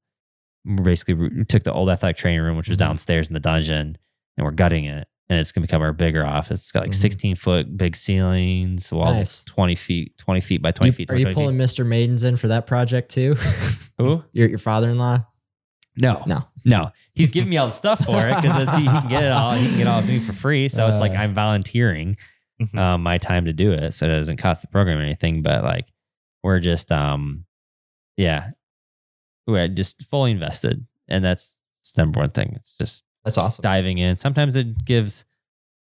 [0.84, 2.80] basically we took the old athletic training room, which was Mhm.
[2.80, 3.98] downstairs in the dungeon
[4.36, 5.08] and we're gutting it.
[5.31, 6.61] And it's going to become our bigger office.
[6.61, 6.95] It's got like Mhm.
[6.97, 9.45] 16 foot big ceilings, walls Nice.
[9.45, 11.11] 20 feet, 20 feet by 20 You- feet.
[11.11, 11.41] are you 20 feet.
[11.41, 11.87] pulling Mr.
[11.87, 13.35] Maidens in for that project too?
[13.99, 14.22] Who?
[14.35, 15.27] your your father in law?
[15.97, 16.41] No, No.
[16.64, 16.91] no.
[17.14, 19.53] He's giving me all the stuff for it because he, he can get it all.
[19.53, 20.68] He can get all of me for free.
[20.68, 21.20] So it's like Uh.
[21.22, 22.16] I'm volunteering
[22.61, 22.77] Mhm.
[22.79, 25.41] um, my time to do it, so it doesn't cost the program anything.
[25.43, 25.87] But like
[26.43, 27.45] we're just, um,
[28.18, 28.51] yeah,
[29.47, 31.64] we're just fully invested, and that's
[31.95, 32.53] the number one thing.
[32.57, 33.62] It's just That's awesome.
[33.62, 34.16] diving in.
[34.16, 35.25] Sometimes it gives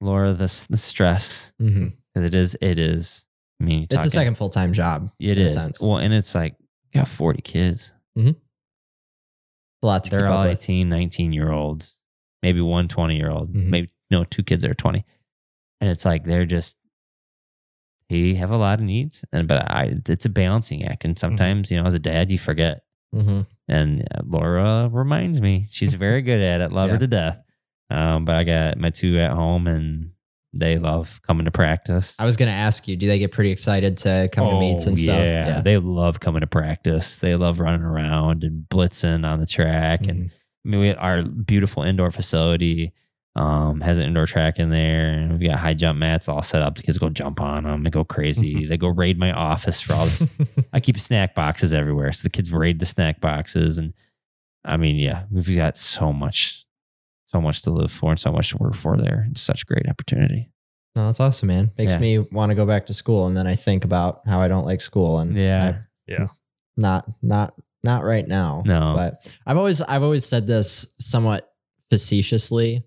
[0.00, 1.88] Laura the the stress mm-hmm.
[2.14, 3.24] because it is it is.
[3.60, 5.10] I mean, It's a second full time job.
[5.18, 7.92] It is well, and it's like you got 40 kids.
[8.16, 8.30] Mm-hmm.
[9.82, 10.62] a lot to they're keep all up with.
[10.62, 12.02] 18 19 year olds
[12.42, 13.68] maybe one 20 year old Mhm.
[13.68, 15.04] maybe no two kids that are 20
[15.80, 16.76] and it's like they're just
[18.10, 21.20] they have a lot of needs and but i it's a balancing act and mm-hmm.
[21.20, 22.82] sometimes you know as a dad you forget
[23.12, 26.92] hmm and uh, laura reminds me she's very good at it love Yeah.
[26.94, 27.42] her to death
[27.90, 30.10] um, but i got my two at home and
[30.54, 33.50] they love coming to practice I was going to ask you, do they get pretty
[33.50, 35.24] excited to come to meets and Oh, stuff?
[35.26, 35.60] yeah.
[35.60, 37.16] They love coming to practice.
[37.18, 40.06] They love running around and blitzing on the track.
[40.08, 40.30] And Mhm.
[40.64, 42.94] I mean, we, have our beautiful indoor facility
[43.38, 46.60] um, has an indoor track in there, and we've got high jump mats all set
[46.62, 46.74] up.
[46.74, 48.66] The kids go jump on them and go crazy.
[48.66, 50.28] they go raid my office for all this.
[50.72, 53.78] I keep snack boxes everywhere, so the kids raid the snack boxes.
[53.78, 53.94] And
[54.64, 56.66] I mean, yeah, we've got so much,
[57.26, 59.26] so much to live for, and so much to work for there.
[59.30, 60.50] It's such great opportunity.
[60.96, 61.70] No, that's awesome, man.
[61.78, 61.98] Makes Yeah.
[61.98, 64.64] me want to go back to school, and then I think about how I don't
[64.64, 65.74] like school, and Yeah.
[66.08, 66.26] I- Yeah.
[66.76, 68.64] not not not right now.
[68.66, 68.94] No.
[68.96, 71.48] but I've always I've always said this somewhat
[71.90, 72.84] facetiously,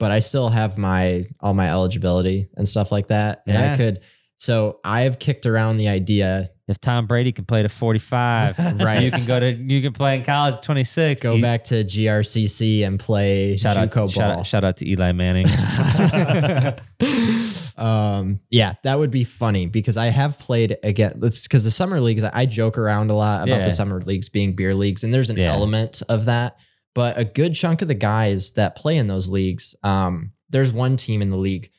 [0.00, 3.72] but I still have my all my eligibility and stuff like that, and Yeah.
[3.72, 4.00] I could.
[4.38, 9.02] So I've kicked around the idea If Tom Brady can play to 45, Right.
[9.02, 11.20] You can go to you can play in college at 26.
[11.22, 14.88] go You- back to GRCC and play Shout out, to, shout, out, shout out to
[14.88, 15.46] Eli Manning.
[17.76, 21.14] um, yeah, that would be funny because I have played again.
[21.18, 23.64] Let's because the summer leagues, I joke around a lot about Yeah.
[23.64, 25.52] the summer leagues being beer leagues, and there's an Yeah.
[25.52, 26.56] element of that.
[26.94, 30.96] But a good chunk of the guys that play in those leagues, um, there's one
[30.96, 31.70] team in the league,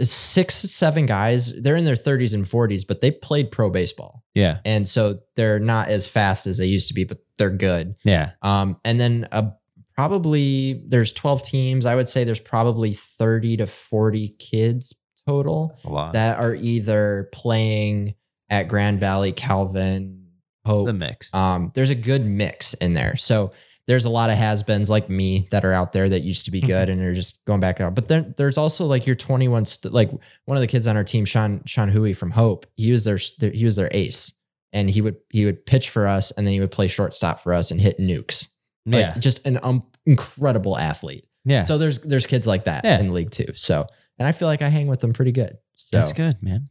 [0.00, 1.60] six, seven guys.
[1.62, 5.58] They're in their 30s and 40s, but they played pro baseball, yeah, and so they're
[5.58, 7.96] not as fast as they used to be, but they're good.
[8.04, 9.50] yeah, Um, and then uh,
[9.96, 11.86] probably there's 12 teams.
[11.86, 14.92] I would say there's probably 30 to 40 kids
[15.26, 16.12] total a lot.
[16.12, 18.14] that are either playing
[18.50, 20.26] at Grand Valley, Calvin,
[20.66, 20.86] Hope.
[20.86, 21.32] the mix.
[21.34, 23.16] Um, there's a good mix in there.
[23.16, 23.52] So
[23.86, 26.60] there's a lot of has-beens like me that are out there that used to be
[26.60, 27.94] good and are just going back out.
[27.94, 30.10] But then there's also like your 21, st- like
[30.46, 32.66] one of the kids on our team, Sean Sean Huey from Hope.
[32.76, 33.18] He was their
[33.50, 34.32] he was their ace,
[34.72, 37.52] and he would he would pitch for us, and then he would play shortstop for
[37.52, 38.48] us and hit nukes.
[38.86, 41.26] Like, yeah, just an um, incredible athlete.
[41.44, 41.64] yeah.
[41.64, 43.00] So there's there's kids like that Yeah.
[43.00, 43.52] in league too.
[43.54, 43.86] So
[44.18, 45.56] and I feel like I hang with them pretty good.
[45.76, 46.68] So That's good, man.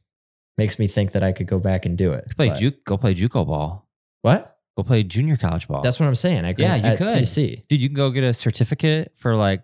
[0.58, 2.26] makes me think that I could go back and do it.
[2.38, 2.86] Play But- juke.
[2.86, 3.88] Go play JUCO ball.
[4.22, 4.53] What?
[4.78, 5.82] Go play junior college ball.
[5.82, 6.46] That's what I'm saying.
[6.46, 7.08] I could Yeah, you at could.
[7.08, 7.62] CC.
[7.68, 7.80] dude.
[7.80, 9.62] You can go get a certificate for like,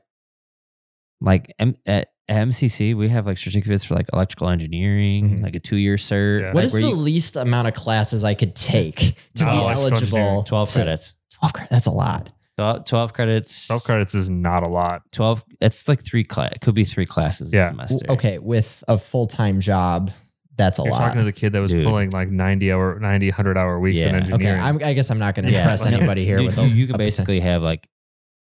[1.21, 2.95] like M- at MCC.
[2.95, 5.43] We have like certificates for like electrical engineering, Mhm.
[5.43, 6.41] like a two year cert.
[6.41, 6.47] Yeah.
[6.47, 9.57] What like is the you- least amount of classes I could take to No, be
[9.73, 10.43] eligible?
[10.43, 11.13] twelve to- credits?
[11.39, 11.71] 12 credits.
[11.71, 12.29] That's a lot.
[12.57, 13.55] 12, 12 credits.
[13.55, 15.01] Self credits is not a lot.
[15.11, 17.65] 12 it's like three class it could be three classes Yeah.
[17.65, 20.11] a semester Okay, with a full time job,
[20.59, 20.99] that's a You're lot.
[20.99, 21.85] talking to the kid that was Dude.
[21.85, 24.15] pulling like 90 hour, 90, 100 hour weeks in Yeah.
[24.21, 24.61] okay, engineering.
[24.61, 25.59] I'm, I guess I'm not going to Yeah.
[25.61, 27.87] impress anybody here you, with you, a, you can a percent- basically have like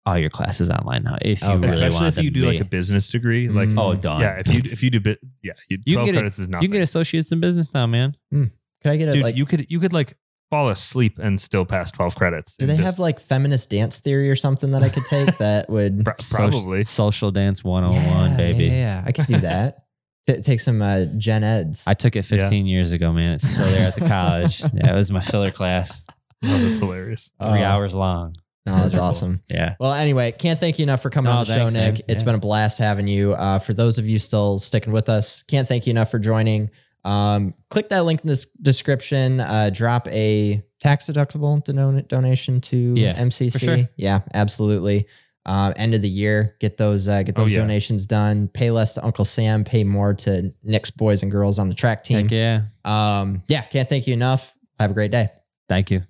[0.06, 1.56] all your classes online now if you Okay.
[1.68, 2.62] really Especially want if them you to do like be.
[2.62, 3.48] a business degree.
[3.48, 3.80] Like, Mm.
[3.80, 6.18] oh done yeah, if you if you do bit, yeah, you, You 12 can get
[6.20, 6.62] credits is nothing.
[6.62, 8.50] you can get associates in business now man Could
[8.84, 9.36] I get a Dude, like?
[9.36, 10.14] you could you could like
[10.50, 12.54] fall asleep and still pass 12 credits.
[12.58, 15.70] do they and have like feminist dance theory or something that I could take that
[15.70, 16.04] would?
[16.04, 16.84] Pro- Soci- probably?
[16.84, 19.83] social dance 101 Yeah, baby Yeah, yeah, I could do that.
[20.26, 21.84] T- take some uh, gen eds.
[21.86, 24.94] i took it 15 years ago man it's still there at the college yeah it
[24.94, 26.02] was my filler class
[26.46, 27.30] Oh, that's hilarious.
[27.42, 28.34] three Uh, hours long
[28.66, 29.06] Oh, that's Miserable.
[29.08, 29.42] awesome.
[29.50, 31.92] yeah Well, anyway, can't thank you enough for coming No, on the thanks, show, man.
[31.94, 32.02] Nick.
[32.08, 32.24] It's Yeah.
[32.26, 33.34] been a blast having you.
[33.34, 36.70] Uh, for those of you still sticking with us, can't thank you enough for joining.
[37.04, 39.40] Um, click that link in this description.
[39.40, 43.52] Uh, drop a tax deductible don- donation to Yeah, MCC.
[43.52, 43.78] for sure.
[43.98, 45.08] Yeah, absolutely.
[45.46, 47.58] Uh, end of the year, get those uh, get Oh, those yeah.
[47.58, 48.48] donations done.
[48.48, 49.62] Pay less to Uncle Sam.
[49.64, 52.22] Pay more to Nick's boys and girls on the track team.
[52.22, 54.56] Heck yeah Um, yeah, can't thank you enough.
[54.80, 55.28] Have a great day.
[55.68, 56.02] thank you